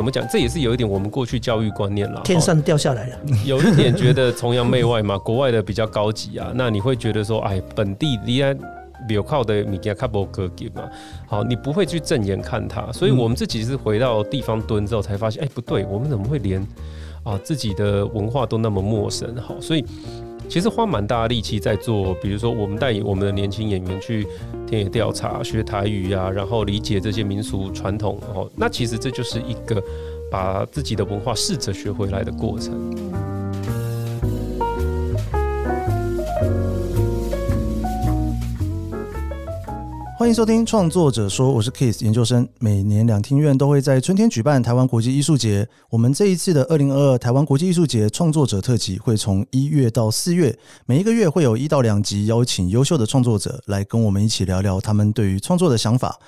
[0.00, 0.26] 怎么讲？
[0.28, 8.58] 这也是有一点我们过去教育观念啦，天上掉下来了， 有一点觉得崇洋媚外嘛，国外的比较高级啊， 那你会觉得说，哎，本地离岸
[9.06, 10.88] 比较靠的，你给他不格给嘛？
[11.28, 16.66] 好，你不会去正眼看他，所以我们自己是回到地方蹲之后才发现，哎，不对，我们怎么会连
[17.22, 19.36] 啊自己的文化都那么陌生？
[19.36, 19.84] 好，所以。
[20.50, 24.26] 其实花蛮大力气在做，比如说我们带我们的年轻演员去
[24.66, 28.50] 田野调查、学台语啊，然后理解这些民俗传统哦。
[28.56, 29.80] 那其实这就是一个
[30.28, 33.29] 把自己的文化试着学回来的过程。
[40.20, 42.46] 欢迎收听创作者说，我是 Kiss 研究生。
[42.58, 45.66] 每年两厅院都会在春天举办台湾国际艺术节。
[45.88, 56.20] 我们这一次的二零二二台湾国际艺术节创作者特辑会从一月到四月，每一个月会有一到两集，邀请优秀的创作者来跟我们一起聊聊他们对于创作的想法。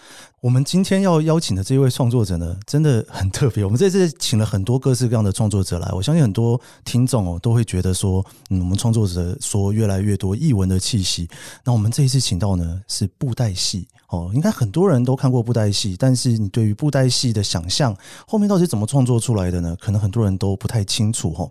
[0.42, 3.64] 我们今天要邀请的这一位创作者呢，真的很特别。
[3.64, 11.28] 我们这次请了很多各式各样的创作者来，我相信很多听众哦都会觉得说，嗯，我们创作者说越来越多译文的气息。
[11.62, 17.96] 那我们这一次请到呢是布袋戏哦，应该很多人都看过布袋戏，但是你对于布袋戏的想象
[18.26, 19.76] 后面到底是怎么创作出来的呢？
[19.80, 21.50] 可能很多人都不太清楚哦。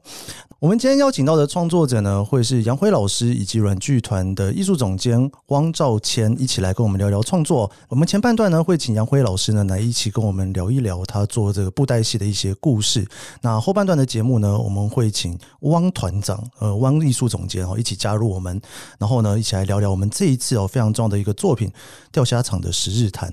[0.59, 7.71] 我们今天邀请到的创作者呢，会是杨辉老师以及阮剧团的艺术总监汪兆谦一起来跟我们聊聊创作。
[7.87, 8.81] 我们前半段呢会。
[8.81, 13.07] 请杨辉老师呢来一起跟我们聊一聊他做这个布袋戏的一些故事。
[13.41, 18.59] 那后半段的节目呢，我们会请汪团长呃汪艺术总监哦一起加入我们，
[18.97, 21.69] 然后呢一起来聊聊我们这一次哦非常重要的一个作品
[22.11, 23.29] 《钓虾场场的十日谈》。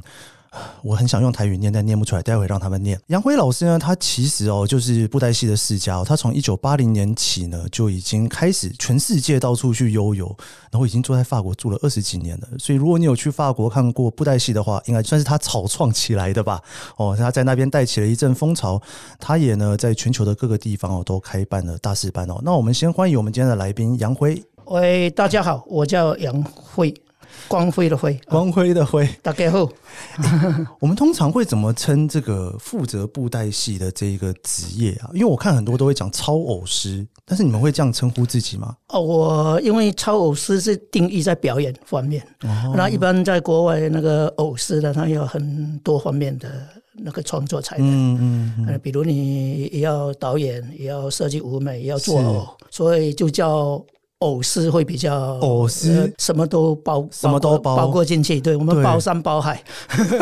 [0.82, 2.98] 我很想用台语念，但念不出来，待会让他们念。
[3.08, 6.02] 杨辉老师呢，他其实哦，就是布袋戏的世家。
[6.02, 10.34] 他从一九八零年起呢，就已经开始全世界到处去悠游，
[10.70, 12.48] 然后已经住在法国住了二十几年了。
[12.58, 16.62] 所以，如果你有去法国看过布袋戏的话，应该算是他草创起来的吧？
[16.96, 18.80] 哦，他在那边带起了一阵风潮。
[19.20, 22.40] 他也呢，在全球的各个地方哦，都开办了大师班哦。
[22.42, 24.42] 那我们先欢迎我们今天的来宾杨辉。
[24.64, 26.92] 喂，大家好，我叫杨辉。
[27.46, 29.68] 光辉的辉，光辉的辉，大家好。
[30.80, 35.10] 我们通常会怎么称这个负责布袋戏的这一个职业啊？
[35.12, 38.74] 因为我看很多都会讲超偶师，但是你们会这样称呼自己吗？
[38.88, 53.84] 哦，我因为超偶师是定义在表演方面，哦、那一般在国外那个偶师呢，他有很多方面的那个创作才能，嗯嗯，嗯，比如你也要导演，也要设计舞美，也要做偶，所以就叫。
[54.20, 58.40] 偶师会比较偶师、呃，什么都包，什么都包包括进去。
[58.40, 59.62] 对，我们包山包海。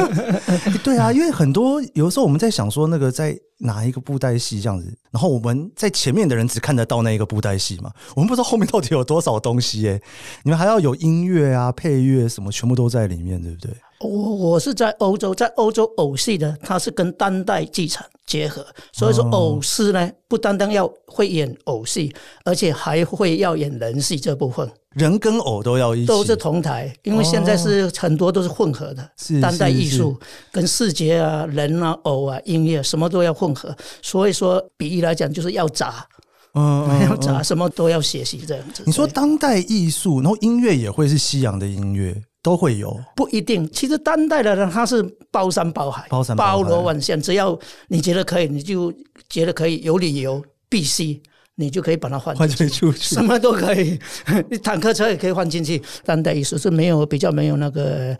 [0.84, 10.00] 对啊，因为很多有时候我们在想说，那个在哪一个布袋戏这样子，然后我们在前面的人只看得到那一个布袋戏嘛，我们不知道后面到底有多少东西耶。
[10.42, 13.70] 你们还要有音乐啊、配乐什么，全部都在里面，对不对？
[14.00, 22.14] 我我是在欧洲，在欧洲偶戏呢，它是跟当代剧场结合，所以说偶师呢，不单单要会演偶戏，
[22.44, 30.14] 而且还会要演人戏这部分，人跟偶都要一起，都是同台，因为现在是很多都是混合的，当代艺术
[30.52, 36.06] 跟视觉啊、人啊、偶啊、音乐什么都要混合，所以说比喻来讲就是要杂，
[36.54, 38.82] 嗯， 要杂，什么都要学习这样子。
[38.84, 42.14] 你说当代艺术，然后音乐也会是西洋的音乐。
[42.46, 43.68] 都会有，不一定。
[43.72, 45.02] 其实当代的人他是
[45.32, 47.20] 包山包海，包山包罗万象。
[47.20, 47.58] 只要
[47.88, 48.94] 你觉得可以，你就
[49.28, 51.20] 觉得可以，有理由必须，
[51.56, 53.98] 你就可以把它换换出去，什么都可以。
[54.48, 55.82] 你坦克车也可以换进去。
[56.04, 58.16] 当代艺术是没有比较没有那个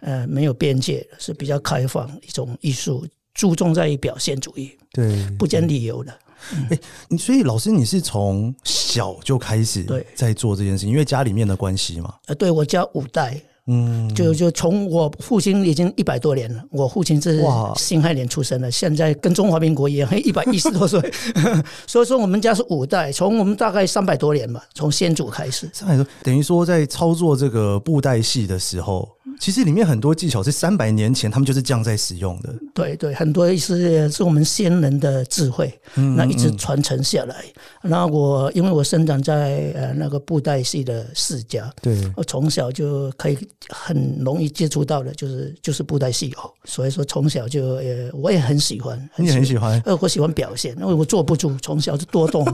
[0.00, 6.10] 呃没有边界，是比较开放一种艺术，注重在于表现主义，对，不讲理由的。
[6.10, 6.78] 哎、嗯
[7.10, 12.12] 欸，所以老师你是从小就开始在做这件事情，因为家里面的关系嘛。
[12.26, 13.40] 呃，对我家五代。
[13.68, 17.44] 嗯，就就从我父亲已经一百多年了，我父亲是
[17.76, 21.00] 辛亥年出生的，现在跟中华民国一样，一百一十多岁，
[21.86, 29.08] 所以说我们家是五代，从我们大概三百多年吧，从先祖开始，三百多，等于说在操作这个布袋戏的时候。
[29.38, 32.54] 其实里面很多技巧是三百年前他们就是这样在使用的。
[32.74, 37.44] 对对，很多是是我们先人的智慧，那一直传承下来。
[37.82, 43.38] 那我因为我生长在呃那个布袋戏的世家，对，我从小就可以
[43.68, 46.50] 很容易接触到的，就是就是布袋戏哦。
[46.64, 52.46] 所以说从小就呃我也很喜欢，你也很喜欢，呃我喜欢表现，因为我坐不住，从小就多动，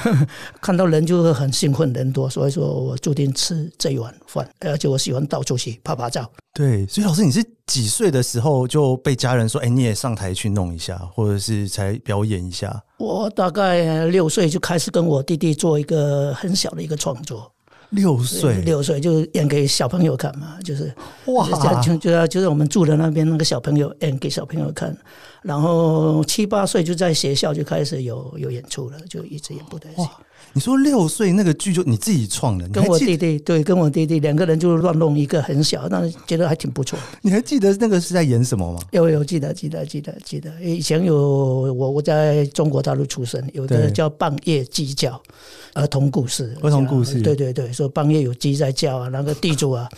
[0.60, 6.25] 看到人就会很兴奋，人多，所以说我注定吃这一碗饭，而且我喜欢到处去拍拍照。
[6.52, 12.82] 对，所以老师，你是几岁的时候就被家人说，哎，你也上台去弄一下，或者是才表演一下？
[12.98, 17.52] 我大概六岁就开始跟我弟弟做一个很小的一个创作。
[17.90, 20.92] 六岁，六岁就演给小朋友看嘛，就是
[21.26, 21.48] 哇，
[21.80, 24.96] 就就就是我们住的那边那个小朋友演给小朋友看。
[25.42, 30.02] 然后七八岁就在学校就开始有有演出了，就一直演布袋戏。
[30.56, 32.66] 你说六岁那个剧就你自己创的？
[32.70, 36.98] 跟我弟弟对，跟我弟弟两个人就乱弄一个很小，但是觉得还挺不错。
[37.20, 38.80] 你还记得那个是在演什么吗？
[38.92, 45.20] 有有记得记得记得记得，以前有我我在中国大陆出生，有一个叫半夜鸡叫
[45.76, 49.88] 儿童故事，儿童故事，对对对，说半夜有鸡在叫啊，那个地主啊，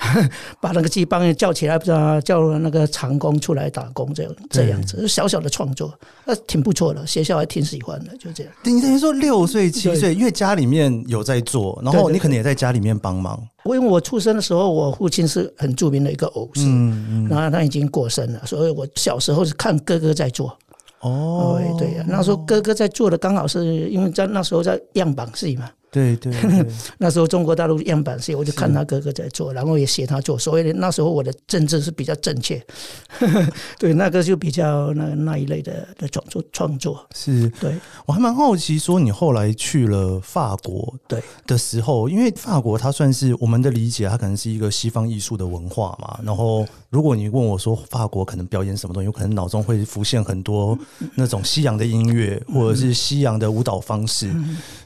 [0.60, 5.92] 把那个鸡半夜叫起来，不知道叫那个长工出来打工，这样这样子小小的创作，
[6.24, 8.52] 那挺不错的，学校还挺喜欢的，就这样。
[8.64, 10.16] 你等于说六岁七岁。
[10.16, 13.38] 因为家里面有在做，然后你可能也在家里面帮忙。
[13.66, 20.56] 因为我出生的时候，我父亲是很著名的一个偶师，嗯嗯，然后他已经过身了，所以我小时候是看哥哥在做。
[21.08, 25.70] 哦，对呀，那时候哥哥在做的刚好是因为在那时候在样板戏嘛。
[25.96, 26.66] 对对， 对，
[26.98, 30.38] 那时候中国大陆样板戏，我就看他哥哥在做，然后也学他做。
[30.38, 32.62] 所以那时候我的政治是比较正确，
[33.80, 37.02] 对，那个就比较那那一类的的创作创作。
[37.14, 46.20] 是，对，我还蛮好奇，说你后来去了法国，对的时候，因为法国它算是我们的理解，它可能是一个西方艺术的文化嘛。
[46.22, 50.78] 然后如果你问我说法国可能表演什么东西，有可能脑中会浮现很多
[51.14, 54.30] 那种西洋的音乐，或者是西洋的舞蹈方式。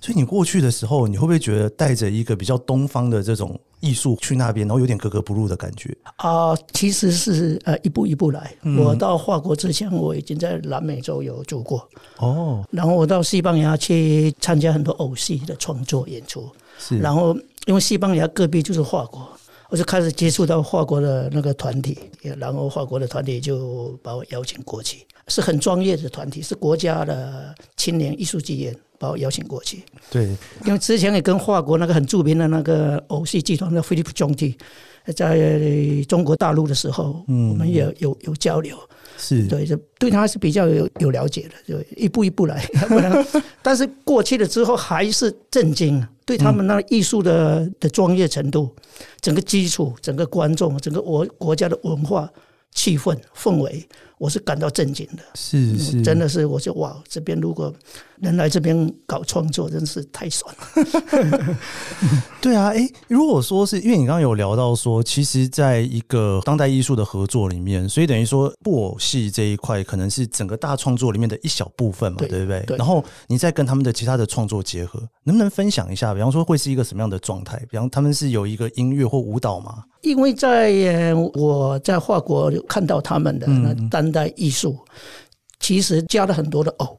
[0.01, 1.00] 所以你过去的时候。
[1.09, 6.57] 你会不会觉得带着一个比较东方的这种艺术去那边，然后有点格格不入的感觉啊？
[6.73, 8.55] 其实是呃一步一步来。
[8.79, 11.89] 我到法国之前，我已经在南美洲有住过
[12.19, 12.65] 哦。
[12.71, 16.49] 然后我到西班牙去参加很多偶戏的创作演出。
[16.79, 16.99] 是。
[16.99, 17.37] 然后
[17.67, 19.29] 因为西班牙隔壁就是法国，
[19.69, 21.97] 我就开始接触到法国的那个团体，
[22.39, 28.77] 然后法国的团体就把我邀请过去，是很专业的团体，是国家的青年艺术剧院。
[29.01, 30.27] 把我邀请过去，对，
[30.67, 34.55] 因为之前也跟法国那个很著名的那个偶戏集团的 Philippe Jonty
[35.17, 38.77] 在中国大陆的时候，嗯，我们也有有有交流，
[39.17, 42.63] 是对，就对他是比较有有了解的，就一步一步来。
[43.63, 48.69] 但是过去了之后还是震惊，对他们那艺术的的专业程度，
[49.23, 52.31] 整个基础、整个观众、整个我国家的文化
[52.75, 53.89] 气氛氛围。
[54.21, 57.73] 我是感到震惊的，是是，真的是，我就哇，这边如果
[58.19, 61.57] 能来这边搞创作，真是太爽了。
[62.39, 72.63] 对啊，哎，如果说是因为你刚刚有聊到说，其实在一个当代艺术的合作里面，所以等于说布偶戏这一块可能是整个大创作里面的一小部分嘛，对，对不对？
[72.67, 72.77] 对。
[72.77, 76.13] 然后你再跟他们的其他的创作结合，能不能分享一下？
[76.13, 77.59] 比方说会是一个什么样的状态？
[77.71, 79.85] 比方他们是有一个音乐或舞蹈吗？
[80.03, 83.75] 因为在我在法国看到他们的那
[84.11, 84.79] 当代艺术，
[85.61, 86.99] 其实加了很多的偶，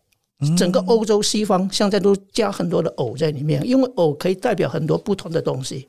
[0.58, 5.86] 整个欧洲西方现在都加很多的偶在里面，因为偶可以代表很多不同的东西，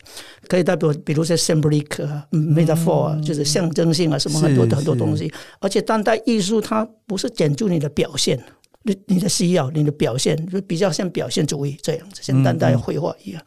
[0.49, 5.33] 可以代表比如说 symbolic 啊、metaphor 啊，就是象征性啊，什么很多很多东西。
[5.61, 8.39] 而且当代艺术它不是讲究你的表现，
[8.83, 13.43] 你你的需要、你的表现，就比较像表现主义这样子，像当代绘画一样。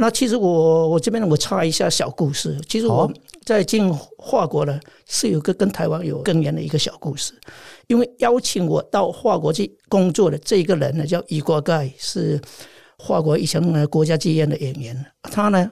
[0.00, 2.56] 那其实我我这边我插一下小故事。
[2.68, 3.12] 其实我
[3.48, 3.90] 在进
[4.30, 7.32] 法国呢，是有个跟台湾有根源的一个小故事。
[7.86, 12.38] 因为邀请我到法国去工作的这一个人呢，叫伊瓜盖，是
[13.06, 15.06] 法国以前的国家剧院的演员。
[15.22, 15.70] 他呢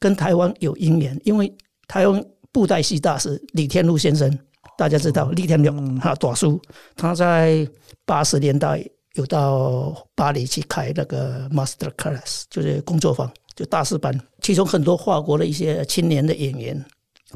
[0.00, 1.54] 跟台湾有姻缘，因为
[1.86, 4.28] 台湾布袋戏大师李天禄先生，
[4.76, 6.60] 大家知道李天禄哈大叔，
[6.96, 7.64] 他在
[8.04, 13.30] 八十年代有到巴黎去开那个 master class，就是工作坊。
[13.54, 16.84] 就大师班，其中很多法国的一些青年的演员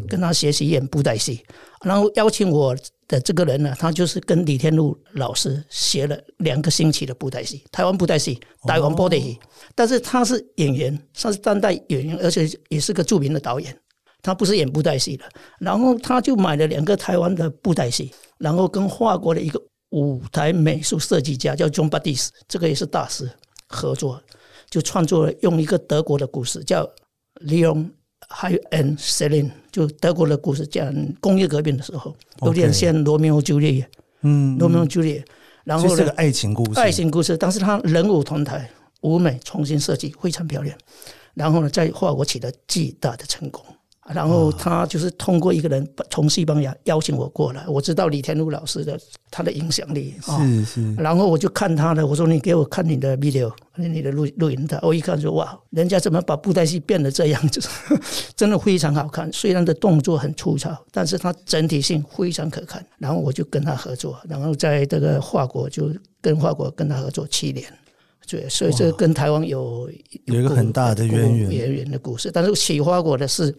[0.08, 1.40] 跟他学习演布袋戏，
[1.82, 2.76] 然后邀请我
[3.08, 9.38] 的这个人呢，他就是跟李天禄老师学了两个星期的布袋戏，台湾布袋戏，台湾布袋戏。
[9.74, 13.76] 但是他是演员，他是当代演员，而且也是个著名的导演，
[14.22, 15.24] 他不是演布袋戏的。
[15.60, 23.30] 然后他就买了两个台湾的布袋戏，然后跟法国的一个舞台美术设计家叫 John Baptiste，这个也是大师
[23.68, 24.22] 合作。
[24.68, 26.84] 就创作了用一个德国的故事，叫
[27.46, 27.88] Leon
[28.28, 33.88] 还有 and Celine，就德国的故事，讲工业革命的时候，有点像罗密欧朱丽叶，
[34.22, 35.24] 嗯，罗密欧朱丽叶，
[35.64, 38.68] 然后这个爱情故事，爱情故事，但是他人物同台，
[39.02, 40.76] 舞美重新设计，非常漂亮，
[41.34, 43.64] 然后呢，在法国取得巨大的成功。
[44.14, 48.96] 然后他就是通过一个人从西班牙邀请我过来，我知道李天禄老师的
[49.32, 57.60] 他的影响力是是，然后我就看他的，我说你给我看你的 video，你的录录影带，我一看说哇，人家怎么把布袋戏变得这样子，
[58.36, 59.28] 真的非常好看。
[59.32, 62.86] 虽然的动作很粗糙，但是他整体性非常可看。
[62.98, 67.66] 然后我就跟他合作，然后在这个法国就跟法国跟他合作七年，
[68.28, 69.90] 对，所以这跟台湾有
[70.26, 72.30] 有一个很大的渊源渊源的故事。
[72.32, 73.52] 但是启发我的是。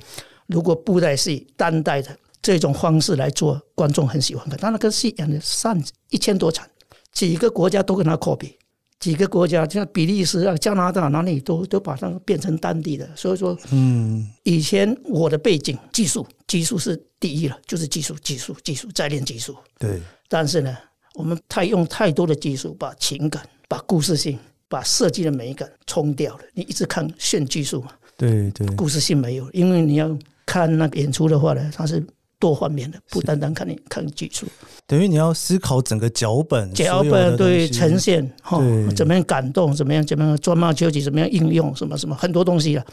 [0.47, 4.57] 如果布袋戏当代的这种方式来做，观众很喜欢看。
[4.57, 6.65] 他那个戏演了上一千多场，
[7.11, 8.53] 几个国家都跟他 copy，
[8.99, 13.09] 几个国家像比利时啊、加拿大哪里都都把它变成当地的。
[13.15, 19.55] 所以说，嗯，以前我的背景技术技术是第一了，就是技术技术技术再练技术。
[19.77, 19.99] 对，
[20.29, 20.77] 但是呢，
[21.15, 24.39] 我们太用太多的技术，把情感、把故事性、
[24.69, 26.43] 把设计的美感冲掉了。
[26.53, 27.91] 你一直看炫技术嘛？
[28.15, 32.03] 对对，故事性没有，因为你要看那个演出的话呢，它是。
[32.39, 34.45] 多方面的，不单单看你看技术，
[34.85, 38.61] 等于你要思考整个脚本，脚本对呈现哈，
[38.95, 42.85] 怎么样感动，怎么样怎么样抓马球击，怎么样应用什么什么很多东西了。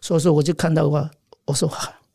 [0.00, 1.08] 所以说，我就看到的话，
[1.44, 1.70] 我说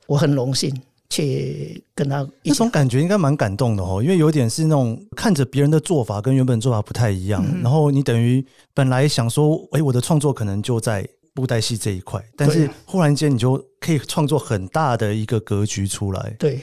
[0.07, 0.77] 我很荣幸
[1.09, 11.07] 去跟他，那种感觉应该蛮感动的哦，因为有点是那种看着别人的做法跟原本做法不太一样，然后你等于本来想说，哎，我的创作可能就在。
[11.33, 16.35] 布袋戏这一块，但是忽然间你就可以创作很大的一个格局出来。
[16.37, 16.59] 对，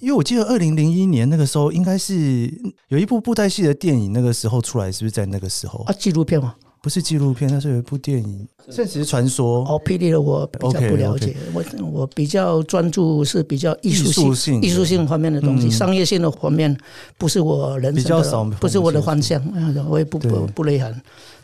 [0.00, 2.52] 因为我记得二零零一年那个时候，应该是
[2.88, 5.92] 有一部布袋戏的电影，那个时候出来，是不是在那个时候啊？
[5.92, 6.54] 纪录片吗？
[6.82, 8.44] 不是纪录片，那是有一部电影
[8.74, 9.64] 《圣石传说》。
[9.72, 16.76] 哦，霹雳的我比较不了解，我我比较专注是比较艺术性、艺术性方面的东西，商业性的方面
[17.16, 19.40] 不是我人生的，不是我的方向，
[19.88, 20.92] 我也不不不内行。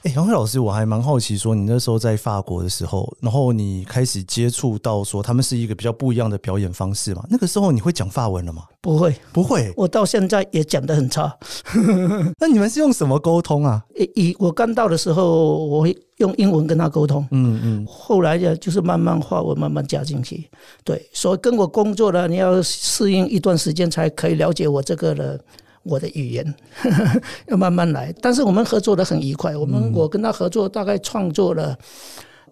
[0.05, 7.25] 哎，杨辉老师，我还蛮好奇，说你那时候在法国的时候，然后你开始接触到说他们是一个比较不一样的表演方式嘛？
[7.29, 8.63] 那个时候你会讲法文了吗？
[8.81, 11.37] 不会，不会，我到现在也讲得很差。
[12.39, 13.85] 那你们是用什么沟通啊？
[14.15, 17.27] 以我刚到的时候，我会用英文跟他沟通。
[17.33, 17.87] 嗯嗯。
[17.89, 20.49] 后来呢就是慢慢话我慢慢加进去。
[20.85, 25.41] 对，所以跟我工作的你要适应一段时间才可以了解我这个的。
[25.89, 26.55] 我的语言
[27.49, 29.57] 要慢慢来，但是我们合作的很愉快。
[29.57, 31.77] 我们我跟他合作，大概创作了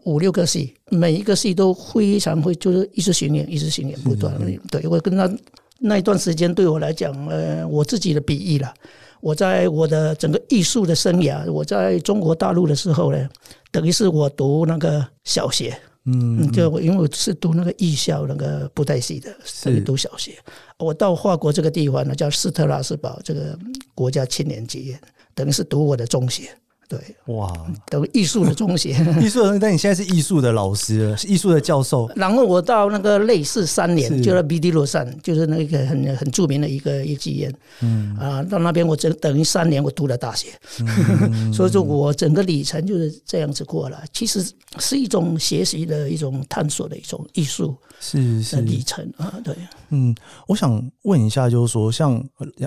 [0.05, 4.35] 五六个戏，每一个戏都非常会，就是一直巡演，一直巡演不断。
[4.71, 5.31] 对，我跟他
[5.79, 8.73] 那一段时间，对我来讲，呃，我自己的比喻了。
[9.21, 13.29] 我在我的整个艺术的生涯，我在中国大陆的时候呢，
[13.73, 15.77] 等于是我读那个小学。
[16.07, 20.39] 嗯，就因为我是读那个艺校那个布袋戏的，所以读小学。
[20.79, 23.59] 我到法国这个地方呢，叫斯特拉斯堡这个
[23.93, 25.01] 国家青年剧院，
[25.35, 26.49] 等于是读我的中学。
[26.89, 26.99] 对，
[27.35, 27.53] 哇，
[27.87, 28.91] 等艺术的中学，
[29.21, 32.09] 艺术的，但你现在是艺术的老师，艺术的教授。
[32.15, 37.53] 然后我到那个类似三年，就在比迪罗山，就是那个很很著名的一个一个剧院。
[37.81, 40.49] 嗯啊，到那边我整等于三年，我读了大学。
[40.81, 44.45] 嗯、 所以说我整个里程就是这样子过来，其实
[44.79, 47.77] 是一种学习的一种探索的一种艺术。
[47.99, 49.55] 是是里程啊，对，
[49.91, 50.15] 嗯，
[50.47, 52.23] 我想问一下，就是说，像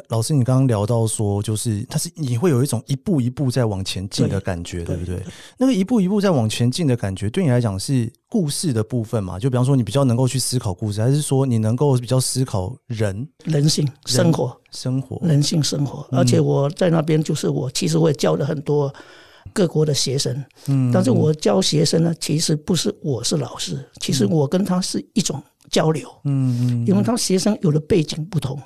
[0.07, 5.23] 老师你刚刚聊到说，就是他是你会有一种一步一步在往前进的感觉，对，对不对？
[5.57, 9.37] 那个一步一步在往前进的感觉，对你来讲是故事的部分嘛？
[9.37, 16.07] 就比方说，你比较能够去思考故事，还是说你能够比较思考人人性生活生活人性生活？
[16.11, 18.93] 而且我在那边，就是我其实我也教了很多。
[19.51, 28.59] 各国的学生，嗯，但是我教学生呢，其实不是我是老师，其实我跟他是一种交流，嗯嗯，因为他学生有的背景不同，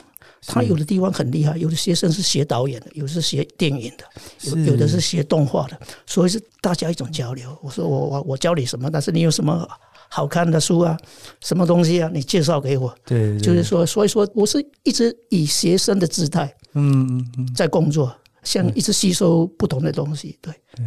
[0.46, 4.04] 他有的地方很厉害，有的学生是学导演的，有的是学电影的，
[4.50, 7.56] 有有的是学动画的，所以是大家一种交流。
[7.62, 9.68] 我说我我我教你什么，但是你有什么
[10.10, 10.98] 好看的书啊，
[11.42, 18.16] 什么东西啊，你介绍给我，对，就是说，所以说我是一直以学生的姿态，嗯嗯嗯，在工作。
[18.44, 20.54] 像一直吸收不同的东西，对。
[20.76, 20.86] 对，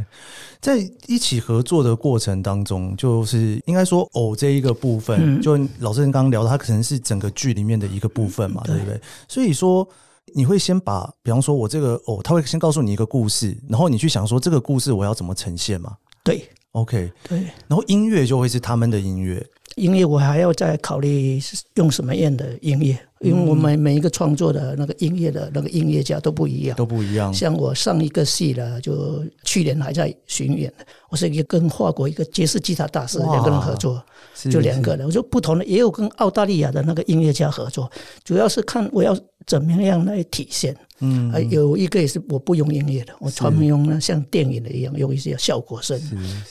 [0.61, 9.01] 在一起合作的过程当中，就是应该说偶这一个部分，就老师刚刚聊的，它可能是整个剧里面的一个部分嘛，对不对？
[9.29, 9.89] 所以说，
[10.35, 15.97] 你会先把，比方说我这个偶，他会先告诉你一个故事，然后你去想说这个故事我要怎么呈现嘛？
[16.25, 17.39] 对，OK，对。
[17.69, 19.47] 然后音乐就会是他们的音乐。
[19.77, 21.39] 音乐我还要再考虑
[21.75, 27.33] 用什么样的音乐，因为我们每一个创作的那个音乐的那个音乐家都不一样，都不一样。
[27.33, 30.73] 像我上一个戏呢，就去年还在巡演，
[31.09, 34.03] 我是一个跟法国一个爵士吉他大师两个人合作，
[34.51, 35.07] 就两个人。
[35.07, 37.91] 我说不同的，也有跟澳大利亚的那个音乐家合作，
[38.23, 40.77] 主要是看我要怎么样来体现。
[41.01, 45.99] 嗯，有一个也是我不用音乐的，我专门用呢像电影的一样用一些效果声，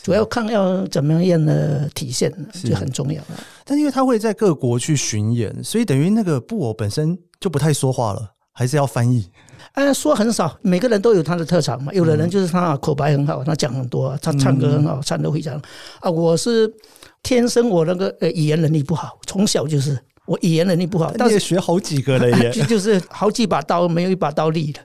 [0.03, 2.31] 主要看要怎么样的体现，
[2.63, 3.39] 就很重要了。
[3.65, 8.21] 但因为他会在各国去巡演，所以等于那个布偶本身就不太说话了，
[8.53, 9.27] 还是要翻译。
[9.73, 11.91] 哎，说很少，每个人都有他的特长嘛。
[11.91, 15.59] 有的人就是他口白很好，他讲很多，他唱歌很好，唱得非常
[15.99, 16.09] 啊。
[16.09, 16.71] 我是
[17.23, 19.99] 天生我那个呃语言能力不好，从小就是。
[20.27, 24.79] 我语言能力不好，但是学好几个了 耶，就是好几把刀，没有一把刀利的。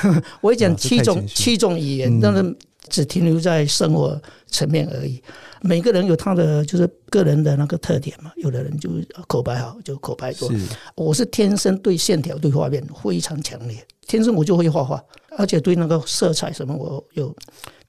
[0.40, 2.56] 我会讲七种七种语言，但是
[2.88, 5.22] 只停留在生活层面而已。
[5.60, 8.32] 每个人有他的就是个人的那个特点嘛。
[8.36, 8.90] 有的人就
[9.26, 10.50] 口白好，就口白多。
[10.50, 15.02] 是我是天生对线条、对画面非常强烈，天生我就会画画，
[15.36, 17.34] 而且对那个色彩什么，我有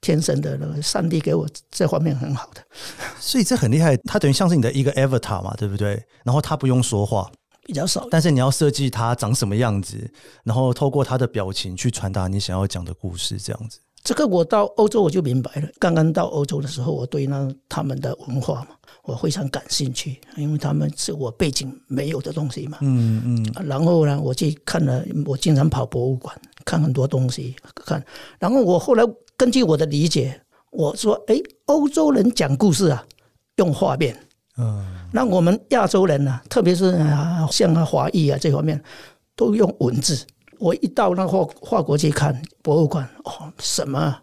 [0.01, 2.61] 天生的那个上帝给我这方面很好的。
[3.19, 6.01] 所以这很厉害，它等于像是你的一个 avatar 嘛，对不对？
[6.23, 7.31] 然后他不用说话。
[7.65, 10.09] 比较少，但是你要设计他长什么样子，
[10.45, 13.79] 然后透过他的表情去传达你想要讲的故事，这样子。
[14.03, 15.67] 这个我到欧洲我就明白了。
[15.79, 18.67] 刚刚到欧洲的时候，我对那他们的文化嘛，
[19.03, 22.77] 我非常感兴趣，因为他们是我背景没有的东西嘛。
[22.81, 23.65] 嗯嗯。
[23.65, 28.01] 然后呢，我去看了，我经常跑博物馆看很多东西看。
[28.39, 29.03] 然后我后来
[29.35, 30.39] 根据我的理解，
[30.71, 31.35] 我说：哎，
[31.65, 33.05] 欧洲人讲故事啊，
[33.57, 34.17] 用画面。
[34.57, 38.81] 嗯，那我们亚洲人呢、啊，特别是啊，像啊华裔啊这方面，
[39.35, 40.25] 都用文字。
[40.59, 44.17] 我一到那画画国去看博物馆，哦，什么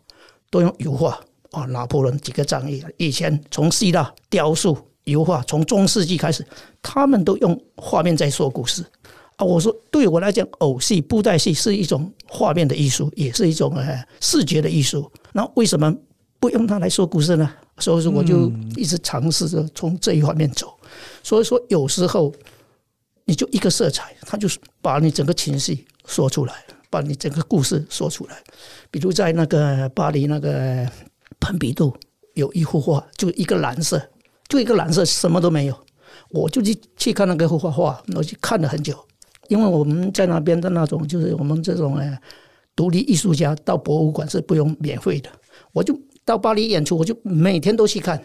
[0.51, 1.19] 都用油画。
[1.57, 6.45] 哦，拿破仑几个战役，以前从希腊雕塑、油画，从中世纪开始，
[6.83, 8.85] 他们都用画面在说故事。
[9.37, 15.09] 啊，我说对我来讲，偶戏、布袋戏是一种画面的艺术，也是一种呃视觉的艺术。
[15.33, 15.97] 那为什么
[16.41, 17.49] 不用它来说故事呢？
[17.79, 20.75] 所以说，我就一直尝试着从这一方面走。
[21.23, 22.33] 所以说，有时候
[23.25, 26.55] 你就一个色彩，它就是把你整个情绪说出来，
[26.91, 28.37] 把你整个故事说出来。
[28.91, 30.89] 比如在那个巴黎那个
[31.41, 31.95] 蓬皮杜
[32.35, 34.01] 有一幅画，就一个蓝色，
[34.49, 35.79] 就一个蓝色，什么都没有。
[36.31, 38.99] 我就去去看那个画画，我去看了很久，
[39.49, 42.19] 因为我们在那边的那种，就是我们这种呃
[42.77, 45.31] 独立艺术家到博物馆是不用免费的，
[45.73, 45.99] 我就。
[46.27, 48.19] 到巴黎演出，我就每天都去看。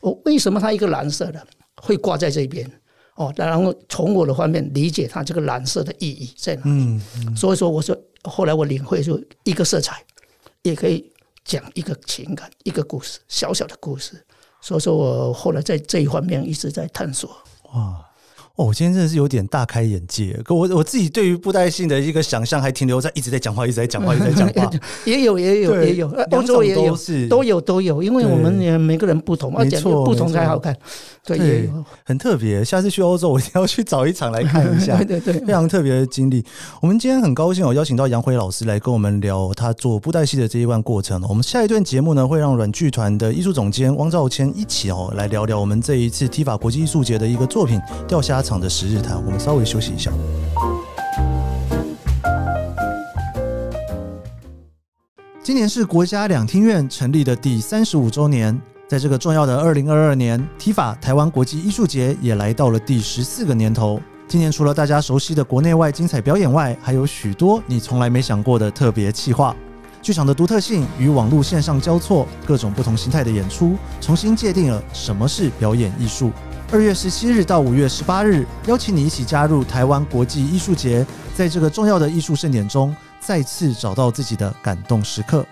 [0.00, 1.40] 我为什么它一个蓝色的
[1.76, 2.68] 会挂在这边？
[3.16, 6.70] 哦，然后从我的方面理解它这个蓝色的意义在哪里。
[6.70, 10.02] 嗯嗯、所以说，我说后来我领会说，一个色彩
[10.62, 11.12] 也可以
[11.44, 14.24] 讲一个情感，一个故事，小小的故事。
[14.60, 17.30] 所以说我后来在这一方面一直在探索。
[17.72, 18.04] 哇。
[18.56, 20.32] 哦，我今天真的是有点大开眼界。
[20.44, 24.70] 可我我自己对于布袋戏的一个想象还停留在一直在讲话，一直在讲话，一直在讲话。
[25.04, 26.96] 也有，也有，也有，欧洲也有，
[27.28, 28.00] 都有，都有。
[28.00, 30.76] 因为我们也每个人不同，而且不同才好看。
[31.24, 32.64] 对，也有，很特别。
[32.64, 34.96] 下次去欧洲，我一定要去找一场来看一下。
[35.02, 36.44] 对对对，非常特别的经历。
[36.80, 41.20] 我们今天很高兴，我邀请到杨辉老师来跟我们聊他做布袋戏的这一段过程。
[41.28, 50.12] 我们下一段节目呢，会让软剧团的艺术总监汪兆谦一起哦来聊聊我们这一次 TIFA 国际艺术节的一个作品《钓虾场的十日谈》，我们稍微休息一下。
[55.42, 64.00] 今年是国家两厅院成立的第三十五周年，在这个重要的二零二二年，TIFA 台湾国际艺术节也来到了第十四个年头。
[64.26, 69.54] 今年除了大家熟悉的国内外精彩表演外，还有许多你从来没想过的特别企划。
[70.00, 76.30] 剧场的独特性与网络线上交错，各种不同形态的演出，重新界定了什么是表演艺术。
[76.74, 85.46] 二月十七日到五月十八日，邀请你一起加入台湾国际艺术节，在这个重要的艺术盛典中，再次找到自己的感动时刻。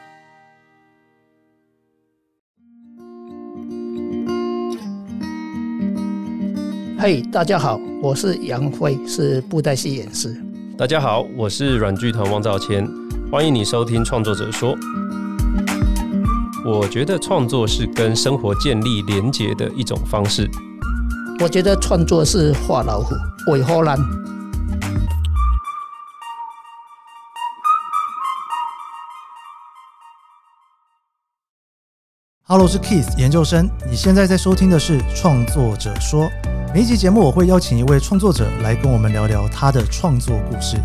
[6.99, 10.37] 嘿，大家好，我是杨辉，是布袋戏演师。
[10.77, 12.85] 大家好，我是软剧团汪兆谦，
[13.31, 14.77] 欢迎你收听创作者说。
[16.67, 20.51] 我觉得创作是跟生活建立连结的一种方式。
[21.43, 23.17] 我觉得创作是画老虎，
[23.51, 23.97] 为何呢
[32.45, 33.69] ？Hello，是 Keith 研究生。
[33.91, 36.27] 你现在在收听的是《创作者说》。
[36.73, 40.77] 每一集节目，我会邀请一位创作者来跟我们聊聊他的创作故事。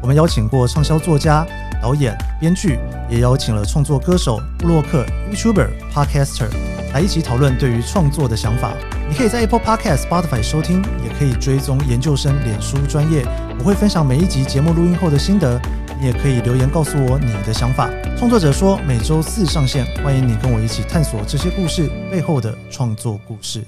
[0.00, 1.44] 我们邀请过畅销作家、
[1.82, 6.48] 导演、编剧，也邀请了创作歌手、布洛克、YouTuber、Podcaster
[6.92, 8.72] 来一起讨论对于创作的想法。
[9.08, 13.24] 你可以在 Apple Podcast、Spotify 收听，也可以追踪研究生脸书专业。
[13.58, 15.60] 我会分享每一集节目录音后的心得，
[16.00, 17.88] 你也可以留言告诉我你的想法。
[18.16, 23.64] 创作者说，每周四上线，欢迎你跟我一起探索这些故事背后的创作故事。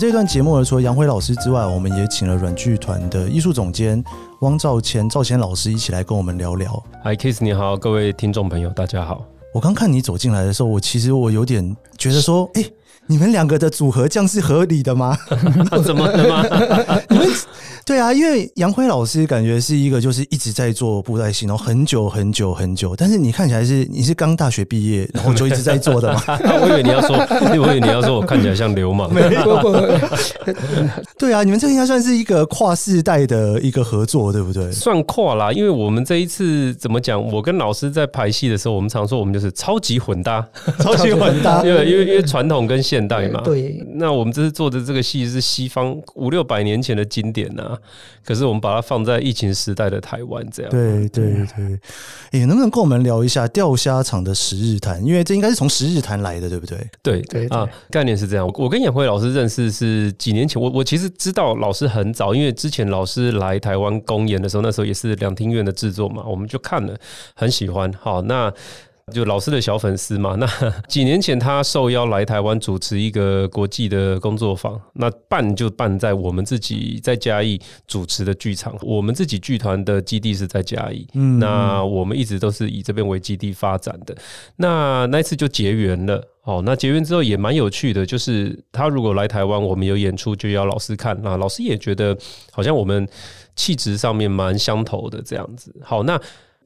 [0.00, 4.02] 们这段节目除了杨辉老师之外，我们也请了软剧团的艺术总监
[4.40, 6.82] 汪兆谦、兆谦老师一起来跟我们聊聊。
[7.04, 9.26] Hi Kiss，你好，各位听众朋友，大家好。
[9.52, 12.64] 我刚看你走进来的时候，我其实我有点觉得说，哎。
[13.10, 15.18] 你们两个的组合这样是合理的吗？
[15.84, 16.46] 怎么的吗？
[17.10, 17.28] 你们
[17.84, 26.22] 对啊，因为杨辉老师感觉是一个就是一直在做布袋戏，然后很久很久很久，但是你看起来是你是刚大学毕业，然后就一直在做的吗？
[26.62, 29.10] 我以为你要说，我以为你要说我看起来像流氓。
[31.18, 34.70] 对啊，你们这应该算是一个跨世代的一个合作，对不对？
[34.70, 37.20] 算跨啦，因为我们这一次怎么讲？
[37.32, 40.46] 我跟老师在排戏的时候，我们常说我们就是超级混搭，
[40.78, 43.40] 超级混搭，因为因为因为传统跟现代嘛。
[43.42, 47.78] 对，那我们这次做的这个戏是西方五六百年前的经典呐、啊，
[48.24, 50.70] 可是我们把它放在疫情时代的台湾这样。
[50.70, 51.80] 对对对，
[52.30, 55.04] 哎、欸，能不能跟我们聊一下钓虾场的十日谈？
[55.04, 56.78] 因为这应该是从十日谈来的，对不对？
[57.02, 58.46] 对对啊，概念是这样。
[58.54, 66.96] 我跟演辉老师认识是几年前，我我其实知道老师很早，因为之前老师来台湾公演的时候，那时候也是两厅院的制作嘛，我们就看了，
[67.34, 67.92] 很喜欢。
[68.00, 68.52] 好，那。
[69.10, 70.46] 就老师的小粉丝嘛， 那
[70.88, 84.16] 几年前他受邀来台湾主持一个国际的工作坊，那办就办在我们自己在嘉义主持的剧场，我们自己剧团的基地是在嘉义，嗯，那我们一直都是以这边为基地发展的，
[84.56, 92.16] 那那次就结缘了，哦，那结缘之后也蛮有趣的，就是他如果来台湾，我们有演出就要老师看，那老师也觉得
[92.50, 93.08] 好像我们
[93.54, 96.20] 气质上面蛮相投的这样子，好，那。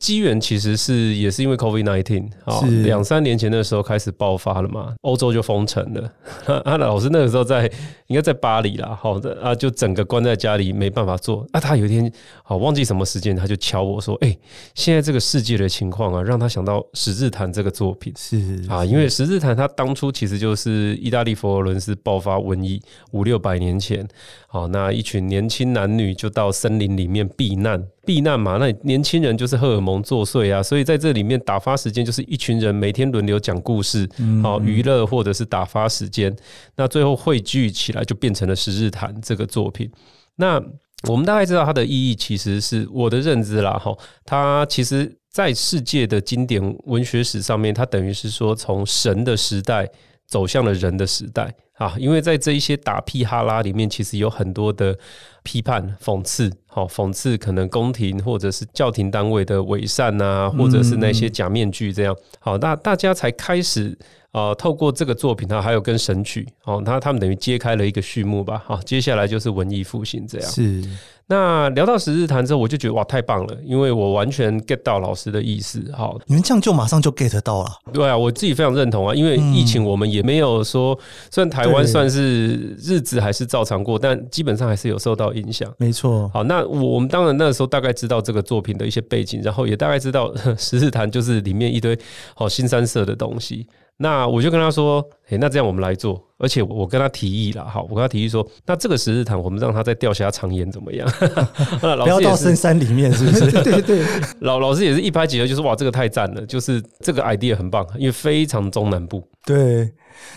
[0.05, 6.12] 机缘其实是也是因为 COVID nineteen 啊，两三年前的时候开始爆发了嘛，欧洲就封城了。
[6.62, 7.64] 啊，老师那个时候在
[8.09, 11.47] 应该在巴黎啦，好的啊，就整个关在家里没办法做。
[11.53, 12.12] 啊，他有一天
[12.43, 14.37] 好忘记什么时间，他就敲我说：“哎，
[14.75, 22.79] 现在这个世界的情况啊，让他想到《十字谈》这个作品是啊，因为《十字谈》他当初其实就是意大利佛罗伦斯爆发瘟疫
[23.12, 24.07] 五六百年前，
[24.49, 34.09] 好，那一群年轻男女就到森林里面避难。”避难嘛，那年轻人就是荷尔蒙作祟啊，所以在这里面打发时间就是一群人每天轮流讲故事，
[34.43, 36.35] 好娱乐或者是打发时间。
[36.77, 39.90] 那最后汇聚起来就变成了《十日谈》这个作品。
[40.37, 40.62] 那
[41.09, 49.88] 我们大概知道它的意义，其实是我的认知啦，哈，它其实在世界的经典文学史上面，它等于是说从神的时代
[50.27, 54.97] 走向了人的时代啊，因为在这一些打屁哈拉里面，其实有很多的。
[55.44, 63.96] 批判、讽刺，好讽刺可能宫廷或者是教廷单位的伪善啊，或者是那些假面具这样，好，那大家才开始
[64.33, 70.50] 啊、呃，透过这个作品，它还有跟神曲，哦，那他们等于揭开了一个序幕吧，好，接下来就是文艺复兴这样。
[70.50, 70.83] 是。
[71.26, 75.83] 那聊到十日谈之后，我就觉得哇，太棒了，因为我完全 get 到老师的意思。
[75.96, 77.70] 好，你们这样就马上就 get 到了。
[77.94, 80.98] 对啊，我自己非常认同啊，因为疫情我们也没有说，
[81.30, 85.73] 虽然台湾算是日子还是照常过，但基本上还是有受到影响。
[85.79, 86.31] 没错。
[86.33, 91.99] 好，那我们当然那个时候大概知道这个作品的一些背景，然后也大概知道 十日谈就是里面一堆
[92.35, 93.66] 好新三色的东西。
[93.97, 101.09] 那我就跟他说：“诶，那这样我们来做，而且我跟他提议了，好，我跟他提议说，那这个十日谈，我们让他在钓虾场演怎么样？
[101.79, 103.53] 不要到深山里面，是不是？
[103.62, 104.05] 对对。
[104.40, 109.23] 老老师也是一拍即合，就是哇，这个太赞了，就是这个 idea 很棒，因为非常中南部。
[109.47, 109.88] 对，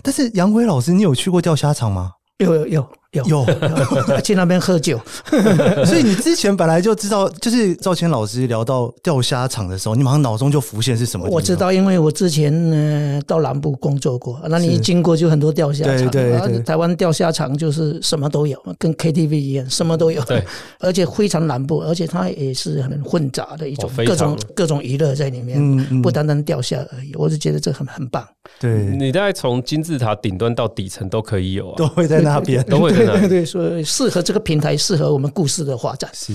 [0.03, 2.11] 但是杨辉老师，你有去过钓虾场吗？
[2.37, 2.89] 有有有。”有，
[3.25, 3.45] 有
[4.23, 4.99] 去那边喝酒，
[5.85, 11.27] 所以你之前本来就知道，就是赵谦老师聊到钓虾场的时候，你马上脑中就浮现是什么？
[11.29, 20.21] 我知道，因为我之前呢到南部工作过，那你一经过就很多钓虾场，对对对，台湾钓虾场就是什么都有，跟 KTV 一样，什么都有。
[20.23, 20.43] 对，
[20.79, 27.13] 而且非常南部，而且它也是很混杂的一种各种各种娱乐在里面，不单单钓虾而已。
[27.15, 28.25] 我是觉得这很很棒。
[28.59, 32.91] 对，你大概从金字塔顶端到底层都可以有啊，都会在那边， 都会。
[32.91, 36.09] 对对对，所以适合这个平台，适合我们故事的发展。
[36.13, 36.33] 是，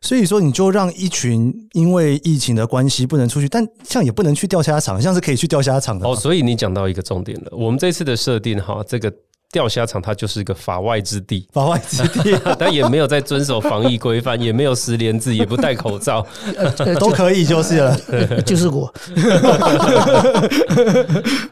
[0.00, 6.06] 所以说你就让一群因为疫情的关系不能出去，但像也不能去钓虾场，像是可以去钓虾场的。
[6.06, 9.12] 哦，所以你讲到一个重点了，我们这次的设定哈，这个。
[9.54, 16.26] 钓虾场它就是一个法外之地，法外之地， 但也没有在遵守防疫规范， 也没有十连字，也不戴口罩，
[16.98, 17.96] 都可以就是了，
[18.42, 18.92] 就是我。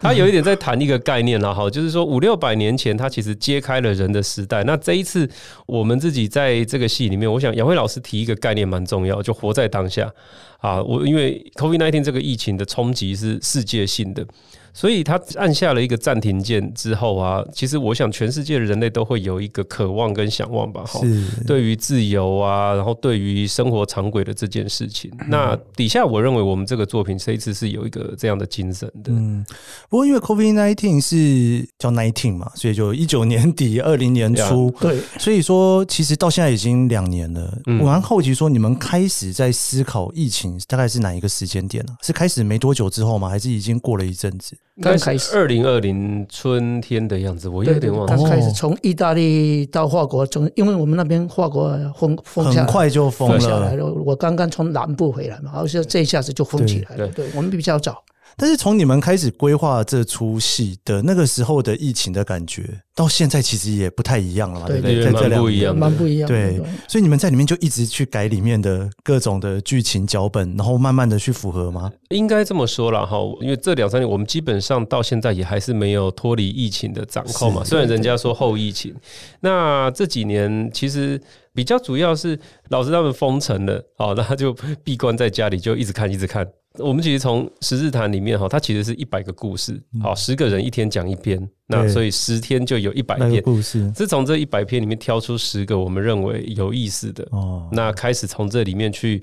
[0.01, 4.65] 他有一点在谈一个概念了哈，就是说五六百年前，他其实揭开了人的时代。
[4.65, 5.31] 那这一次
[5.67, 10.12] 我们自己在这个戏里面，我想杨辉老师提一个概念蛮重要，就活在当下
[10.59, 10.83] 啊。
[10.83, 14.27] 我因为 COVID-19 这个疫情的冲击是世界性的。
[14.74, 21.00] 所以他按下了一个暂停键之后啊，其实我想全世界的人类都会有一个渴望跟向往吧，哈，
[21.46, 25.11] 对于自由啊，然后对于生活常轨的这件事情。
[25.28, 29.12] 那底下我认为我们这个作品这一次是有一个这样的精神的。
[29.12, 29.44] 嗯，
[29.90, 37.58] 不过因为 COVID nineteen 是叫 nineteen 嘛，所以就一九年底二零年初，对，所以说其实到现在已经两年了。
[37.66, 41.94] 我蛮好奇说，你们开始在思考疫情大概是哪一个时间点呢？
[42.02, 43.28] 是开始没多久之后吗？
[43.28, 44.56] 还是已经过了一阵子？
[44.80, 48.06] 刚开始二零二零春天的样子，我有点忘了。
[48.06, 53.85] 刚开始从意大利到法国，从因为我们那边法国封封下很快就封下来了。
[53.85, 57.06] 我刚刚从南部回来嘛，好像这一下子就封起来了。
[57.08, 58.02] 对，我们比较早。
[58.37, 62.62] 但是从你们开始规划这出戏的那个时候的疫情的感觉，
[62.95, 65.11] 到现在其实也不太一样了嘛，对不对？
[65.11, 66.29] 蛮不一样，蛮不一样。
[66.29, 71.92] 对，所以你们在里面就一直去改里面的各种的剧情脚本，然后慢慢的去符合吗？
[72.11, 77.62] 应该这么说了哈，因为这两三年我们基本上到现在也还是没有脱离疫情的掌控嘛。
[77.64, 78.95] 虽然人家说后疫情，
[79.40, 81.21] 那这几年其实
[81.55, 86.47] 比较主要是老师他们封城了，哦，那他就闭关在家里，就一直看，一直看。
[86.78, 93.42] 我们其实从十日谈里面哈，它其实是一百个故事，好，十个人一天讲一篇，那所以十天就有一百篇。
[93.42, 93.92] 故事。
[93.94, 99.22] 是从这一百篇里面挑出十个我们认为有意思的，哦，那开始从这里面去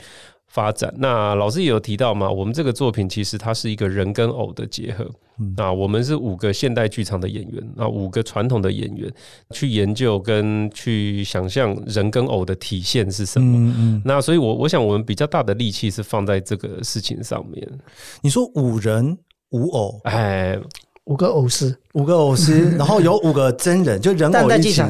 [0.49, 0.93] 发展。
[0.97, 5.09] 那老师也有提到嘛，我们这个作品其实它是一个人跟偶的结合。
[5.55, 9.09] 那我们是五个现代剧场的演员，那五个传统的演员
[9.51, 13.57] 去研究跟去想象人跟偶的体现是什么。
[13.57, 14.01] 嗯嗯。
[14.03, 17.65] 那所以，我我想我们比较大的力气是放在这个事情上面。
[18.21, 19.17] 你说五人
[19.51, 20.59] 五偶，哎，
[21.05, 24.81] 五个偶师，五个偶师， 然后有五个真人，就人偶一起，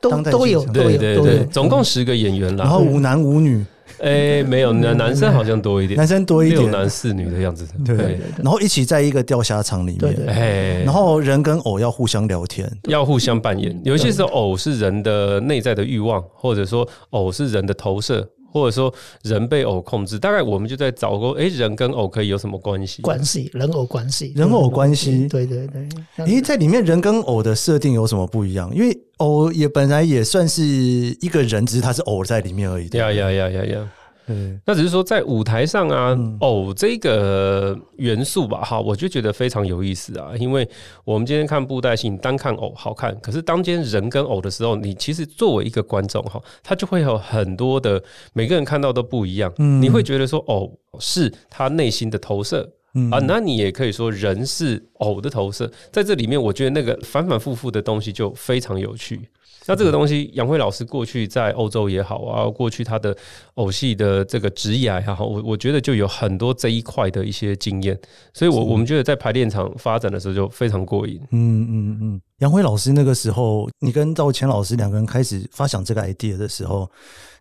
[0.00, 3.66] 都都有，对对对，总共十个演员了，然后五男五女。
[3.98, 7.66] 哎、欸，没有，男男生好像多一点，男生多一点，六男四女的样子。
[7.84, 13.78] 对，对，然后一起在一个钓虾场里面，哎，然后人跟偶要互相聊天，要互相扮演。
[13.84, 18.28] 有些时候偶是人的内在的欲望，或者说偶是人的投射。
[18.56, 18.92] 或者说
[19.22, 23.02] 人被偶控制，大概我们就在找过，哎，人跟偶可以有什么关系？
[23.02, 25.86] 关系，人偶关系，人偶关系，对对对。
[26.16, 28.74] 哎，在里面人跟偶的设定有什么不一样？
[28.74, 32.88] 因为偶也本来也算是一个人，只是他是偶在里面而已。
[32.88, 33.88] 呀呀呀呀呀！
[34.28, 40.32] 嗯，那只是说在舞台上啊，嗯、偶这个元素吧，哈，我就觉得非常有意思啊。
[40.38, 40.68] 因为
[41.04, 49.52] 我们今天看布袋戏，单看偶好看，可是当间人跟偶的时候，你其实作为一个观众哈，他就会有很多的每个人看到都不一样。
[49.58, 59.28] 嗯，你会觉得说偶是他内心的投射，嗯啊，那你也可以说人是偶的投射，在这里面，我觉得那个反反复复的东西就非常有趣。
[59.66, 63.16] 那这个东西，杨辉老师过去在欧洲也好啊，过去他的
[63.54, 67.98] 偶戏的这个职业也好，我我觉得就有很多这一块的一些经验，
[68.32, 71.20] 所以我我们觉得在排练场发展的时候就非常过瘾。
[71.32, 76.88] 嗯嗯嗯，杨辉老师那个时候，你跟赵钱老师两个人开始发想这个 idea 的时候，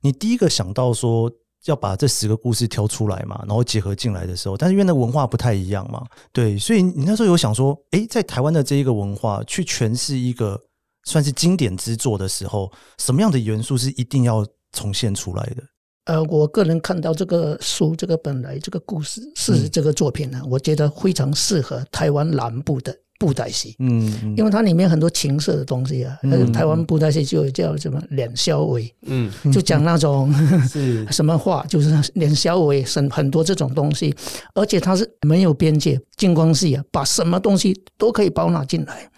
[0.02, 1.32] 你第一个想到说
[1.66, 10.60] 要把这十个故事挑出来嘛，然后结合进来的时候，但是因为那文化不太一样嘛，对，所以你那时候有想说，诶，在台湾的这一个文化去诠释一个。
[11.06, 15.64] 算是经典之作的时候，什么样的元素是一定要重现出来的？
[16.06, 23.76] 呃，我个人看到这个书，这个本来这个故事是这个作品呢，嗯、我觉得非常适合台湾南部的布袋戏。
[23.80, 30.32] 嗯，嗯，因为它里面很多情色的东西啊，嗯、台湾布袋戏就叫什么脸小尾，嗯，就讲那种
[30.70, 34.14] 是 什么话，就是脸小尾，很很多这种东西，
[34.54, 39.10] 而且它是没有边界，金光戏啊，把什么东西都可以包纳进来。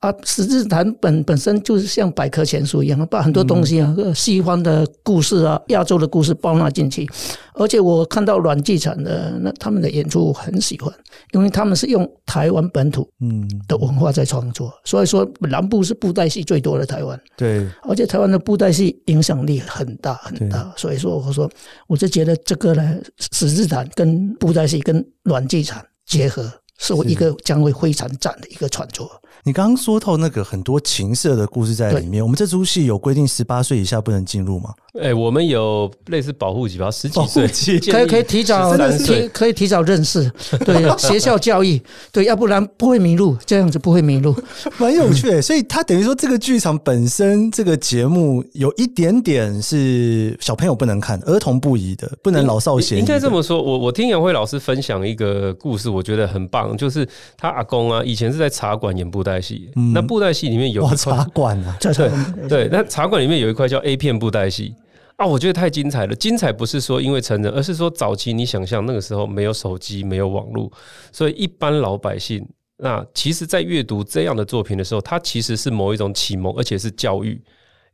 [0.00, 7.08] 啊，十日谈本本身就是像百科全书一样，把很多东西啊，西方的故事啊，亚洲的故事包纳进去。
[7.54, 10.92] 而且我看到阮剧场的那他们的演出，我很喜欢，
[11.32, 17.18] 因为他们是用台湾本土嗯的文化在创作，所以说南部是布袋戏最多的台湾。
[17.36, 21.50] 对，而且台湾的布袋戏影响力很大很大，所以说我说
[21.86, 22.98] 我就觉得这个呢，
[23.32, 29.10] 十日谈跟布袋戏跟阮剧场结合，是我一个将会非常赞的一个创作。
[29.46, 34.70] 你刚刚说到那个很多情色的故事在里面，我们这出戏有规定十八岁以下不能进入吗？
[34.94, 37.46] 哎、欸，我们有类似保护级吧，十几岁
[37.92, 40.28] 可以可以提早提可以提早认识，
[40.64, 41.80] 对 学校教育，
[42.10, 44.34] 对，要不然不会迷路，这样子不会迷路，
[44.78, 45.40] 蛮有趣的。
[45.40, 53.00] 所以他等于说这个剧场本身这个节目有一点点是小朋友不能看，儿童不宜的，不能老少咸宜。
[53.00, 64.74] 应该这么说，我我听杨慧老师分享一个故事，我觉得很棒，就是他阿公啊，以前是在茶馆演布袋戏，嗯、那布袋戏里面有茶馆啊，对对，那茶馆里面有一块叫 A 片布袋戏。
[65.16, 66.14] 啊，我觉得太精彩了！
[66.14, 70.70] 精彩不是说因为成人，而是说早期你想象那个时候没有手机，没有网络，
[71.10, 72.46] 所以一般老百姓，
[72.76, 77.42] 那其实，在阅读这样的作品的时候，它其实是某一种启蒙，而且是教育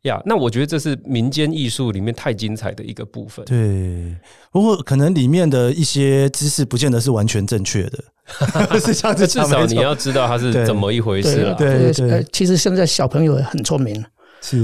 [0.03, 0.21] 呀。
[0.25, 3.45] 那我觉得这是民间艺术里面太精彩的一个部分。
[3.45, 4.17] 对，
[4.51, 7.99] 不过可能里面的一些知识不见得是完全正确的，
[8.81, 9.27] 是这样子。
[9.27, 11.55] 至少你要知道它是怎么一回事了。
[11.55, 14.05] 对对，对，其实现在小朋友很聪明。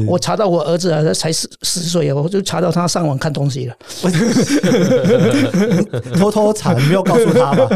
[0.06, 3.74] 我查到我儿子啊，才十十岁，我就查到他上网看东西了。
[6.18, 7.68] 偷偷查，没有告诉他吧？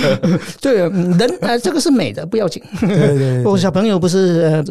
[0.60, 2.62] 对，人啊，这个是美的，不要紧。
[2.80, 4.64] 对对，对，我小朋友不是呃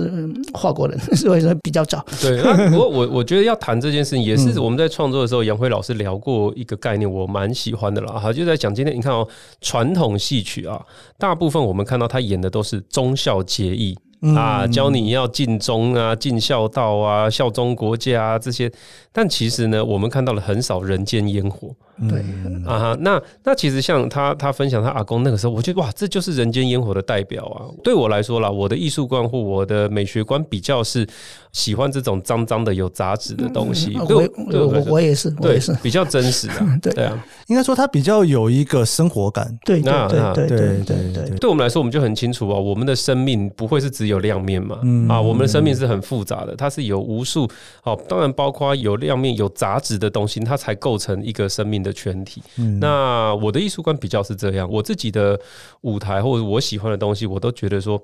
[0.54, 2.04] 华国人， 所以说比较早。
[2.20, 8.13] 对，不过我我觉得要谈这件事情，也是我们在创作的时候，杨辉老师聊过一个概念，我蛮喜欢的啦。
[8.13, 9.28] 哈，就在讲今天，你看哦，
[9.62, 10.82] 传统戏曲啊，
[11.17, 13.96] 大部分我们看到他演的都是忠孝节义。
[14.36, 18.72] 啊，教你要尽忠啊，尽孝道啊，效忠国家啊，这些。
[19.13, 21.69] 但其实呢，我们看到了很少人间烟火。
[22.10, 22.19] 对
[22.65, 27.69] 啊，那那其实像他他分享他阿公那个时候，我觉得哇，这就是人间烟火的代表啊。
[27.84, 31.08] 对我来说啦，我的艺术观或我的美学观比较是
[31.52, 33.95] 喜欢这种脏脏的有杂质的东西。
[34.00, 36.47] 我我我也是，我也是比较真实
[36.82, 36.91] 的。
[36.91, 39.56] 对啊， 应该说他比较有一个生活感。
[39.63, 41.38] 对对对对对对对。
[41.38, 44.80] 对我们来说，我们就很清楚啊，我们的生命不会是只有亮面嘛。
[44.82, 47.47] 嗯啊，我们的生命是很复杂的，它是有无数
[47.84, 52.42] 哦，当然包括有亮面有杂质的东西，它才构成一个生命的全体。
[52.56, 55.38] 嗯、那我的艺术观比较是这样，我自己的
[55.82, 58.02] 舞台或者我喜欢的东西，我都觉得说。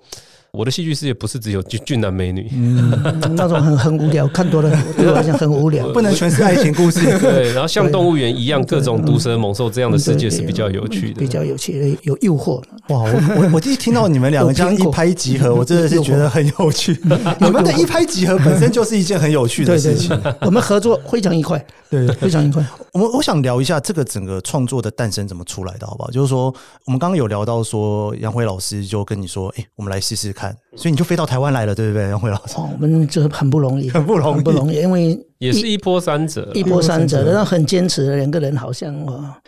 [0.57, 2.89] 我的戏剧世界不是只有俊俊男美女，嗯，
[3.35, 7.01] 那种很很无聊，看多了对我来讲很无聊，不能全是爱情故事。
[7.21, 12.59] 对，然后像动物园一样，各种毒蛇猛兽这样的世界是比较有趣的，比较有趣的，有诱惑。
[12.87, 16.99] 哇，我我我第一听到你们两个这样 一拍即合，我真的是觉得很有趣。
[17.39, 22.65] 你们的一拍即合本身就是一件很有趣的事情，我们合作非常愉快，对，非常愉快。
[22.93, 26.09] 我们我想聊一下这个整个创作的诞生怎么出来的，好不好？
[26.09, 26.45] 就是说，
[26.85, 30.46] 我们刚刚有聊到说，杨辉老师就跟你说，哎，我们来试试看。
[30.75, 32.55] 所以你就飞到台湾来了，对不对，杨辉老师？
[32.57, 35.26] 哦，我们这很不容易， 很不容易，很不容易，因为。
[35.39, 38.91] 也是一波三折，一波三折，然后很坚持的两个人，好像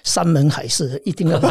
[0.04, 1.41] 山盟海誓，一定要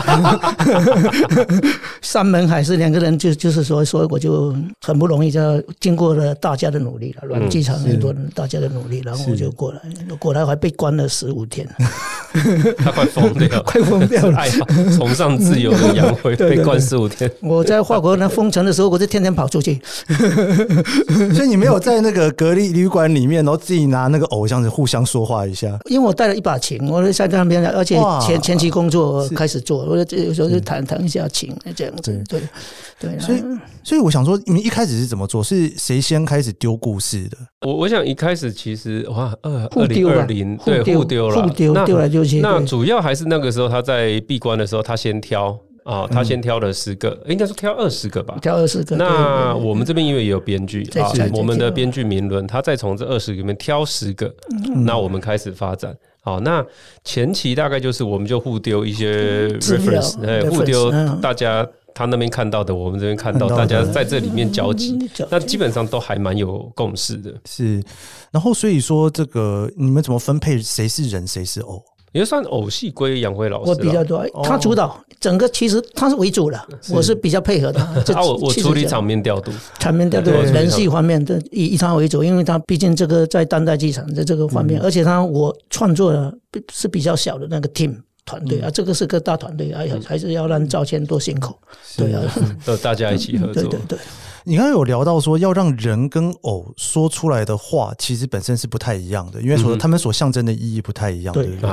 [2.00, 9.80] 山盟海誓，两个人就就是说，所以我就很不容易，就经过了大家的努力了，软机场很多人大家的努力，然后我就过来，
[10.20, 11.68] 过来还被关了十五天，
[12.78, 14.38] 他快疯掉， 快疯掉了，
[14.96, 17.28] 崇尚自由的杨辉被关十五天。
[17.40, 19.80] 我在法国那封城的时候，我就天天跑出去，
[21.34, 24.27] 所以你没有在那个隔离旅馆里面，然后自己拿那个。
[24.28, 32.40] 偶像是互相说话一下，因为我带了一把琴，我在那边，而且前前期工作开始做，我就有时候就弹弹一下琴，这样子，对
[33.00, 33.18] 对。
[33.18, 33.42] 所以
[33.82, 35.42] 所以我想说，你们一开始是怎么做？
[35.42, 37.36] 是谁先开始丢故事的？
[37.66, 42.40] 我我想一开始其实哇，二二零二零对互丢了，互丢丢来丢去。
[42.40, 45.58] 那主要还是那个时候他在闭关的时候，他先挑。
[45.88, 48.36] 啊，他先挑了十个，应该是挑二十个吧。
[48.42, 48.94] 挑二十个。
[48.96, 54.30] 那我们这边因为也有编剧啊，我们的编剧明伦，他再从这二十个里面挑十个，
[54.84, 55.96] 那我们开始发展。
[56.20, 56.62] 好，那
[57.04, 60.90] 前期大概就是我们就互丢一些 reference，哎，互丢
[61.22, 64.98] 大家他那边看到的，我们这边看到，大家在这里面交集，
[65.30, 67.32] 那基本上都还蛮有共识的。
[67.46, 67.82] 是，
[68.30, 71.82] 然后所以说这个你们怎么分配谁是人谁是偶？
[72.12, 77.80] 也算偶戏归杨辉老师，我比较多，他主导整个，其实他是为主的，我是比较配合的。
[78.14, 86.32] 啊，我我处理场面调度，场面调度，人戏方面的以以他为主，因为他毕竟这个在当代剧场在这个方面，而且他我创作的
[86.72, 87.94] 是比较小的那个 team
[88.24, 91.54] 团队啊，这个是个大团队，哎，还是要让赵谦多辛苦，
[91.96, 92.22] 对啊，
[92.64, 93.98] 都大家一起合作，对 对对。
[94.48, 101.70] 你刚刚有聊到说，要让人跟偶说出来的话，其实本身是不太一样的，因为说他们所象征的意义不太一样，对不对？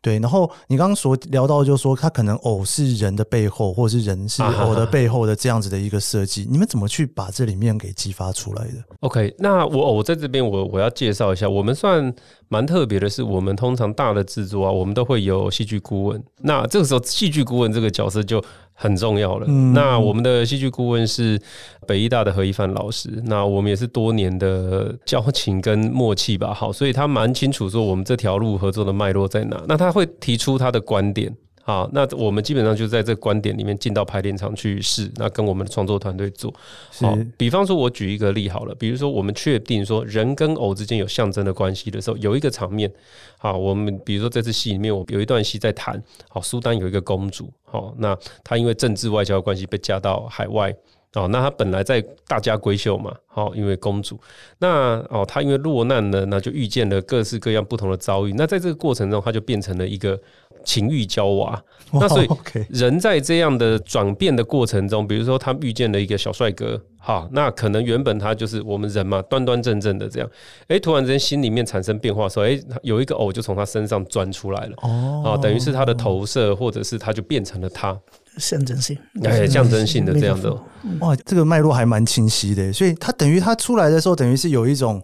[0.00, 0.18] 对。
[0.20, 12.10] 然后你刚刚所聊到，就是说他可能偶是人的背后，或者是人是偶的背后的这样子的一个设计，你们怎么去把这里面给激发出来的？OK，那我偶在这边，我我要介绍一下，我们算
[12.48, 16.24] 蛮特别的是，我们通常大的制作啊，我们都会有戏剧顾问。
[16.40, 18.42] 那这个时候，戏剧顾问这个角色就
[18.74, 19.46] 很重要了。
[19.48, 21.40] 嗯、那我们的戏剧顾问是
[21.86, 26.52] 北艺大的何一帆老师，那我们也是多年的交情跟默契吧。
[26.52, 29.62] 好，所以他蛮清楚说我们这条路合作的脉络在哪。
[29.66, 31.34] 那他会提出他的观点。
[31.66, 36.52] 好，那我们基本上就在这观点里面进到排练场去试，那跟我们的创作团队做。
[36.98, 42.92] 好，比方说，我举一个例好了，比如说我们确定说人跟偶之间有象征的关系的时候，有一个场面，
[43.38, 45.98] 好，我们比如说这次戏里面，我有一段戏在谈，
[46.28, 50.76] 好，苏丹有一个公主，好，那她因为政治外交关系被嫁到海外。
[51.14, 54.18] 哦，那他本来在大家闺秀嘛，好，因为公主，
[54.58, 58.34] 那哦，他因为落难呢，那就遇见了各式各样不同的遭遇。
[58.36, 60.18] 那在这个过程中，他就变成了一个
[60.64, 61.62] 情欲娇娃。
[61.92, 62.28] 那所以
[62.68, 70.28] 人在这样的转变的过程中，比如说他遇见了一个小帅哥，好，那可能原本他就是我们人嘛，端端正正的这样，
[70.66, 77.96] 哎，突然之间心里面产生变化，说，哎，有一个偶就从他身上钻出来了，哦，等于是他的投射，或者是他就变成了他。
[78.38, 80.52] 象征性，哎，象征性的这样的，
[81.00, 85.02] 哇，这个脉络还蛮清晰的，所以它等于它出来的时候，等于是有一种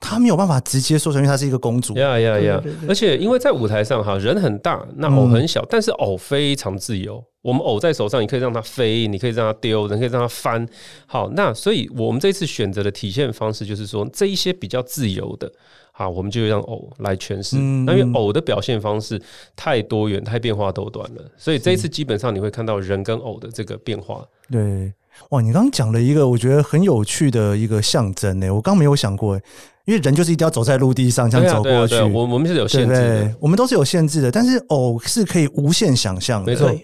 [0.00, 1.94] 他没有办法直接说成，因为他是一个公主。
[1.94, 2.60] 呀呀呀！
[2.88, 7.22] 而且因为在舞台上哈，人很大，那偶很小，嗯、但是偶非常自由。
[7.40, 10.66] 我们偶在手上，你可以让它飞，你可以让它丢，人可以让它翻。
[11.06, 15.48] 好，那所以我们这次选择的体现方式就是说，这一些比较自由的，
[15.94, 17.56] 好，我们就让偶来诠释。
[17.58, 19.20] 嗯、那因为偶的表现方式
[19.54, 24.24] 太多元、太变化多端了，所以这一次基本上你会看到人跟偶的这个变化。
[24.50, 24.92] 对，
[25.28, 29.36] 哇，你刚刚讲了一个我觉得很有趣的一个象征呢，我刚没有想过，
[29.84, 36.74] 因为人就是一定要走在陆地上这样走过去，我我们是有限制的，我们都是有限制的，但是偶是可以无限想象的，没错。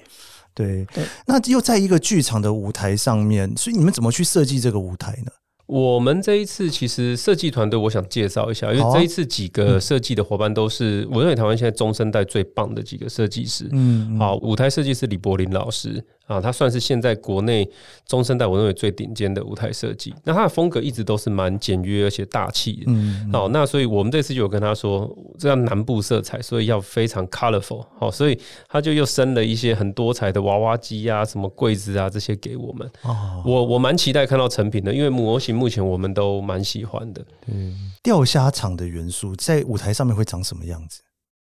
[0.55, 0.85] 对，
[1.25, 5.31] 那又在一个剧场的舞台上面，所以你们怎么去设计这个舞台呢？
[5.69, 13.69] 我们这一次其实设计团队，我想介绍一下，因为这一次几个设计的伙伴都是我认为台湾现在中生代最棒的几个设计师。
[13.73, 16.03] 嗯，好，舞台设计师李柏林老师。
[16.29, 17.69] 啊，它算是现在国内
[18.07, 20.15] 中生代我认为最顶尖的舞台设计。
[20.23, 22.85] 那它的风格一直都是蛮简约而且大气的。
[22.87, 27.85] 嗯，好，那所以我们这次就有跟他说，这样南部色彩，所以要非常 colorful。
[27.99, 32.87] 好，所以他就又生了一些很多彩的娃娃机啊、什么柜子啊这些给我们。
[33.03, 37.25] 哦，我我蛮期待看到成品的，因为模型目前我们都蛮喜欢的。
[37.47, 41.01] 嗯，钓虾场的元素在舞台上面会长什么样子？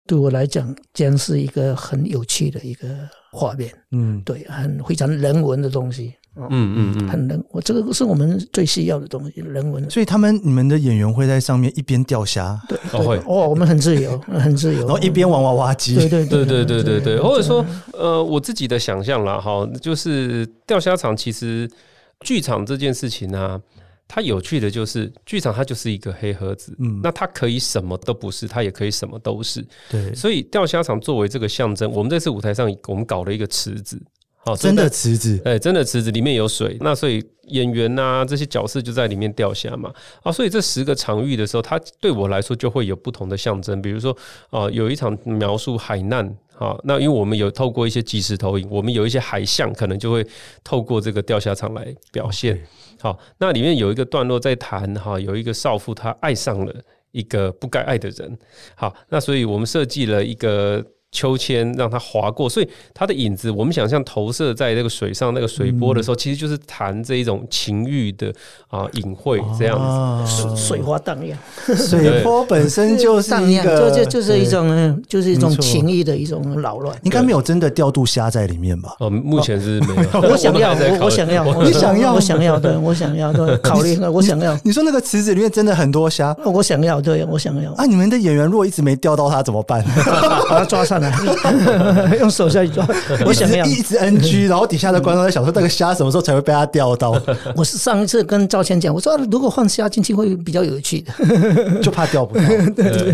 [0.05, 2.87] 对我来讲，将是一个很有趣的一个
[3.31, 3.71] 画面。
[3.91, 6.13] 嗯，对，很非常人文的东西。
[6.35, 9.87] 嗯嗯嗯，很人，我这个是我们最需要的东西，人文。
[9.87, 15.95] 所以他们你们的演员会在上面一边钓虾，对，会哦，我们很自由， 很自由，然后一边玩娃娃机。
[15.95, 21.69] 对对对对对对对，或者说，呃，我自己的想象啦，哈，就是钓虾场其实
[22.21, 23.61] 剧场这件事情呢、啊。
[24.07, 30.13] 它有趣的就是，剧场它就是一个黑盒子，嗯，那它可以什么都不是，它也可以什么都是，对。
[30.13, 33.99] 所以钓虾场作为这个象征，我们这次舞台上我们搞了一个池子，
[34.37, 39.91] 好，真的池子，哎，真的池子里面有水，那所以演员呐这些角色就在里面钓虾嘛，
[40.21, 44.15] 啊，所以这十个场域的时候，它对我来说就会有不同的象征，比如说
[44.49, 46.35] 啊，有一场描述海难。
[46.55, 50.25] 好，那因为我们有透过一些即时投影，我们有一些海象，可能就会
[50.63, 52.61] 透过这个钓虾场来表现。
[53.03, 56.73] 好，那里面有一个段落在谈哈，有一个少妇她爱上了
[57.11, 58.39] 一个不该爱的人。
[58.75, 60.81] 好，那所以我们设计了一个。
[61.13, 68.33] 秋千让它划过，所以它的影子，我们想象投射在那个水上，那个水波的时候，其实就是谈这一种情欲的
[68.67, 69.79] 啊隐晦这样
[70.25, 71.37] 子，水花荡漾，
[71.77, 76.97] 水波本身就是一个，就就就是一种，就是一种情欲的一种扰乱。
[77.03, 78.95] 应该没有真的调度虾在里面吧？
[78.99, 80.21] 哦，目前是没有。
[80.27, 84.57] 我想要，我想要， 你想要，我想要，对， 我想要，对，考虑，我想要。
[84.63, 86.35] 你说那个池子里面真的很多虾？
[86.43, 87.71] 我想要，对，我想要。
[87.73, 89.83] 啊，你们的演员如果一直没钓到它怎么办？
[90.49, 92.15] 把它抓上来。
[92.19, 92.87] 用手下去抓，
[93.25, 97.19] 我想要一直 NG， 然后底下的观众在想说，那个虾什么时候才会被他钓到？
[97.55, 101.11] 我是上一次跟赵谦讲，我说如果换虾进去会比较有趣的，
[101.81, 102.43] 就怕钓不到，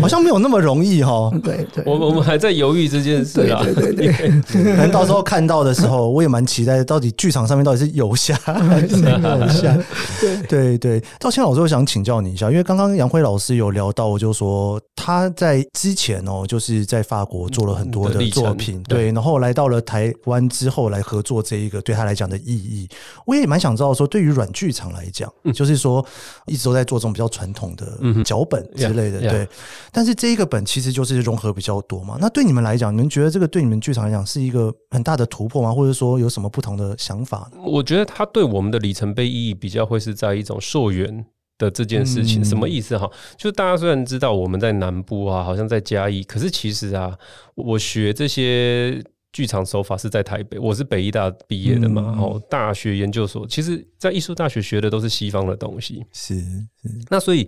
[0.00, 1.30] 好像没有那么容易哈。
[1.42, 3.62] 对对，我我们还在犹豫这件事啊。
[3.64, 4.12] 对对对，
[4.52, 9.76] 可能到时候看到的时候，我也蛮期待，到底剧场上面到底是有虾还是没有虾？
[10.20, 18.20] 对对对，赵谦老师，我想请教你一下，因为刚刚杨辉老师有聊到，就说他在之前哦，就是在法国做了很多的。
[18.30, 22.88] 作品对，然后来到了台湾之后来合作这一个对他来讲的意义，
[23.26, 26.04] 我也蛮想知道说，对于软剧场来讲，嗯、就是说
[26.46, 29.48] 一直都在做这种比较传统的脚本之类的，嗯、对。
[29.90, 32.18] 但是这一个本其实就是融合比较多嘛。
[32.20, 35.72] 那对你们来讲，你们觉得这个对你们剧场来讲是一个很大的突破吗？
[35.72, 37.58] 或者说有什么不同的想法呢？
[37.64, 41.24] 我觉得它对我们的里程碑意义比较会是在一种溯源。
[41.60, 43.08] 的这件事情什么意思哈？
[43.36, 47.16] 就是大家虽然知道我们在南部啊，好像在嘉义，可是其实啊，
[47.54, 56.04] 我学这些剧场手法是在台北，我是北艺大毕业的嘛，然后大学研究所，其实在艺术大学学的都是西方的东西。
[56.12, 57.46] 是，是那所以，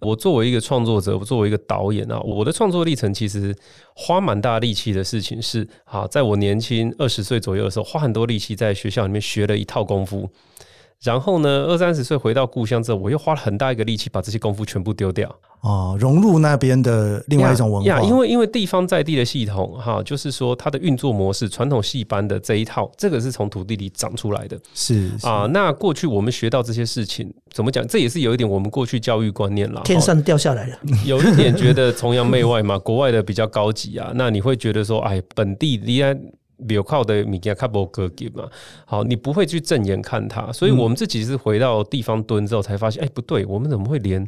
[0.00, 3.56] 我作为一个创作者，我作为一个导演啊，我的创作历程其实
[3.94, 10.28] 花蛮大力气的事情是，啊，在我年轻二十岁左右的时候，花很多力气在学校里面学了一套功夫。
[11.02, 15.28] 然后呢，二三十岁回到故乡之后，我又花了很大一个力气把这些功夫全部丢掉
[15.62, 18.00] 哦，融入那边的另外一种文化。
[18.02, 24.56] 因为因为地方在地的系统哈，就是说它的运作模式，传统戏班的这一套，这个是从土地里长出来的。
[24.74, 27.84] 是，是啊，那过去我们学到这些事情，怎么讲？
[27.88, 36.00] 这也是有一点我们过去教育观念啦，天上掉下来了，有一点觉得崇洋媚外嘛，国外的比较高级啊，那你会觉得说，哎，本地依
[36.66, 36.72] 然。
[36.72, 38.48] 有靠的物件较无格给嘛，
[38.86, 44.26] 好，你不会去正眼看它，所以我们自己是回到地方蹲之后才发现，哎、欸，不对，我们怎么会连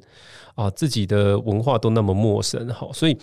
[0.54, 2.68] 啊自己的文化都那么陌生？
[2.68, 3.16] 好，所以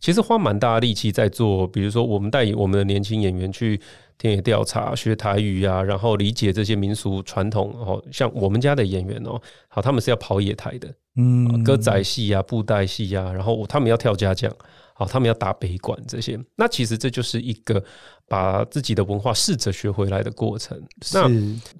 [0.00, 3.78] 其实花蛮大的力气在做，比如说我们带领我们的年轻演员去
[4.16, 7.70] 田野调查、学台语啊，然后理解这些民俗传统。
[7.78, 9.38] 哦，像我们家的演员哦，
[9.68, 14.50] 好，他们是要跑野台的，嗯，歌仔戏啊、布袋戏啊，然后他们要跳家将。
[14.96, 17.82] 好，他们要打北管这些，那其实这就是一个
[18.26, 20.80] 把自己的文化试着学回来的过程。
[21.12, 21.28] 那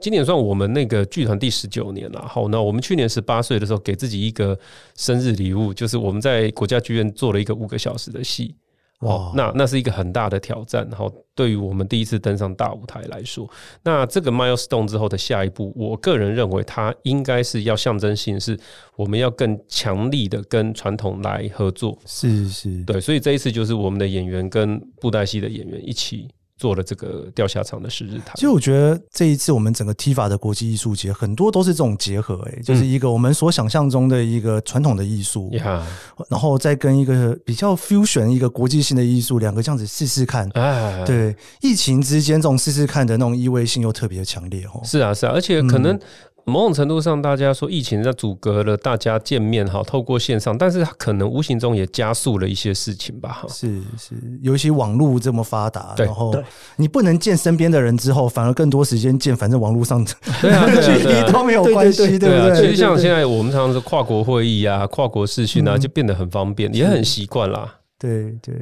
[0.01, 2.27] 今年算我们那个剧团第十九年了。
[2.29, 4.59] 好，那我们去年十八岁的时候，给自己一个
[4.97, 8.55] 生日礼物，就是我们在国家剧院做了一个五个小时的戏。
[9.01, 10.87] 哦，那那是一个很大的挑战。
[10.91, 13.49] 然后对于我们第一次登上大舞台来说，
[13.83, 18.59] 那这个 milestone 之后的下一步，我个人认为它应该是要象征性，是
[18.97, 21.99] 我们要更强力的跟传统来合作。
[22.07, 26.29] 是是，对，所以这一次就是我们的演员跟布袋戏的演员一起。
[26.57, 35.83] 做了这个钓虾场的十日谈，其实我觉得这一次我们整个 TIFA 的国际艺术节很多都是这种结合，哎，就是一个我们所想象中的一个传统的艺术，嗯，
[36.29, 44.81] 然后再跟一个比较 fusion 一个国际性的艺术，两个这样子试试看，哎，对，疫情之间这种试试看的那种意味性又特别强烈哦。
[44.85, 45.99] 是啊，是啊，而且可能。
[46.47, 53.43] 某种程度上，大家说疫情在阻隔了大家见面哈，透过线上，但是可能无形中也加速了一些事情吧。
[53.49, 56.35] 是是，尤其网络这么发达，然后
[56.77, 60.05] 你不能见身边的人之后，反而更多时间见，反正网络上
[60.43, 62.61] 对啊， 距离都没有关系，对不对？
[62.61, 67.77] 其实像现在我们常常说跨国会议啊、跨国视讯啊，就变得很方便，也很习惯啦。
[68.05, 68.55] 对对，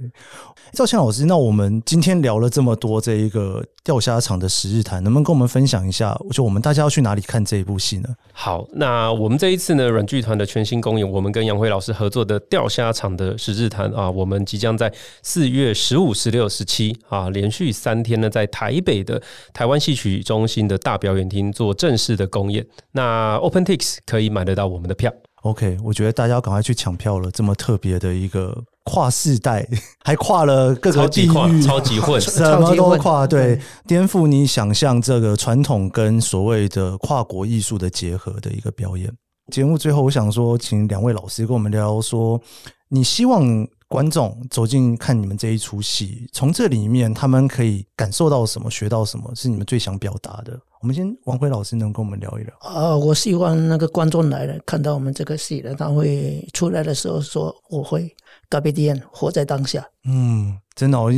[0.72, 6.16] 赵倩老师，那我们今天聊了这么多这一个钓虾场的十日谈，能不能跟我们分享一下？
[6.30, 8.08] 就我们大家要去哪里看这一部戏呢？
[8.32, 14.92] 好，那我们这一次呢，软剧团的全新公演，我们跟杨辉老师合作的钓虾场的十日谈啊，我们即将在
[15.24, 19.20] 四月十五、十六、十七啊，连续三天呢，在台北的
[19.52, 22.64] 台湾戏曲中心的大表演厅做正式的公演。
[22.92, 25.12] 那 OpenTix 可以买得到我们的票。
[25.42, 28.62] OK，我觉得大家要赶快去抢票了，这么特别的一个。
[28.84, 29.66] 跨世代，
[30.04, 39.12] 还跨了各个地域，超级 混，什么都跨，对，颠覆你想象这个传统跟所谓的跨国艺术的结合的一个表演。
[39.52, 42.40] 节目最后，我想说，请两位老师跟我们聊聊，说
[42.88, 50.58] 你希望观众走进看你们这一出戏，从这里面他们可以感受到什么，学到什么，是你们最想表达的。
[50.80, 52.96] 我们先，王辉老师能跟我们聊一聊啊？
[52.96, 58.12] 我希望那个观众来了，看到我们这个戏了，他会出来的时候说：“我会。”
[58.52, 59.88] 告别体验，活在当下。
[60.04, 60.58] 嗯。
[60.74, 61.12] 真的，哦，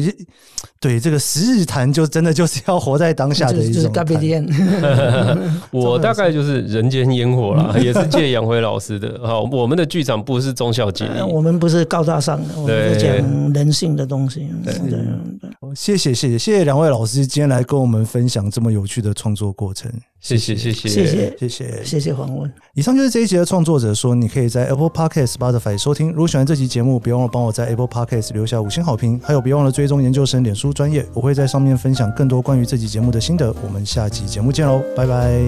[0.80, 3.74] 对这个十日谈，就真的就是要活在当下的一种。
[3.74, 3.88] 就是。
[5.70, 9.20] 我大概就是人间烟火啦， 也是借杨辉老师的。
[9.22, 14.48] 好，我们的剧场不是忠孝节，我们不是高大上的，我们是讲人性的东西。
[14.64, 14.90] 对对
[15.40, 19.90] 对，谢谢谢谢谢谢两位老师今天来跟我们分享这么有趣的创作过程。
[20.20, 22.50] 谢谢谢谢谢谢谢谢谢谢黄文。
[22.72, 26.10] 以上就是这一集的创作者说，你可以在 Apple Podcast、Spotify 收听。
[26.12, 33.54] 如果喜欢这期节目，别忘了帮我在 Apple Podcast 留下五星好评，还有别忘了追踪研究生脸书专业，我会在上面分享更多关于这集节目的心得。
[33.62, 35.38] 我们下期节目见喽，拜拜。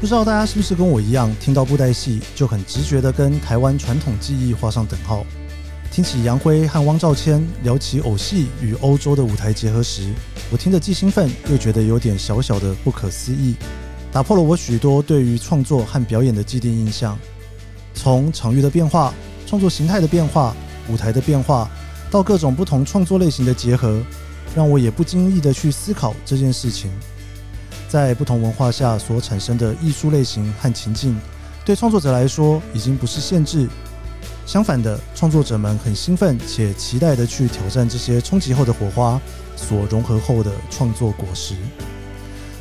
[0.00, 5.26] 不知道大家是不是跟我一样，听到布袋戏就很直觉的跟台湾传统技艺画上等号？
[5.92, 10.10] 听起杨辉和汪兆谦聊起偶戏与欧洲的舞台结合时，
[10.50, 13.54] 我听得既兴奋又觉得有点小小的不可思议，
[14.18, 17.16] 打破了我许多对于创作和表演的既定印象。
[17.94, 19.14] 从场域的变化、
[19.46, 20.56] 创作形态的变化、
[20.88, 21.70] 舞台的变化，
[22.10, 24.02] 到各种不同创作类型的结合，
[24.56, 26.90] 让我也不经意的去思考这件事情。
[27.88, 31.16] 在不同文化下所产生的艺术类型和情境，
[31.64, 33.68] 对创作者来说已经不是限制。
[34.44, 39.20] 相反的，创作者们很兴奋且期待地去挑战这些冲击后的火花
[39.54, 41.54] 所融合后的创作果实。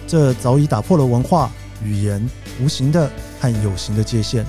[0.08, 1.52] 这早已打破了文化、
[1.84, 2.28] 语言、
[2.62, 3.08] 无形的
[3.40, 4.46] 和有形的界限。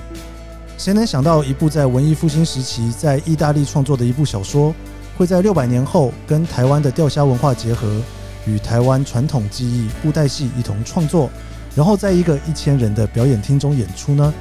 [0.77, 4.73] 谁能想到，一部在文艺复兴时期在意大利创作的一部小说，
[5.17, 8.01] 会在六百年后跟台湾的钓虾文化结合？
[8.47, 11.29] 与台湾传统技艺布袋戏一同创作，
[11.75, 14.33] 然后在一个一千人的表演厅中演出呢？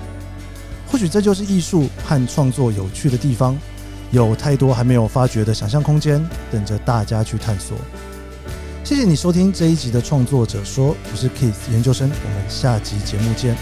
[0.87, 3.59] 或许这就是艺术和创作有趣的地方，
[4.13, 7.77] 有太多还没有发掘的想象空间，等着大家去探索。
[8.89, 13.55] 谢谢你收听这一集的创作者说，我是 Kiss 研究生，我们下集节目见。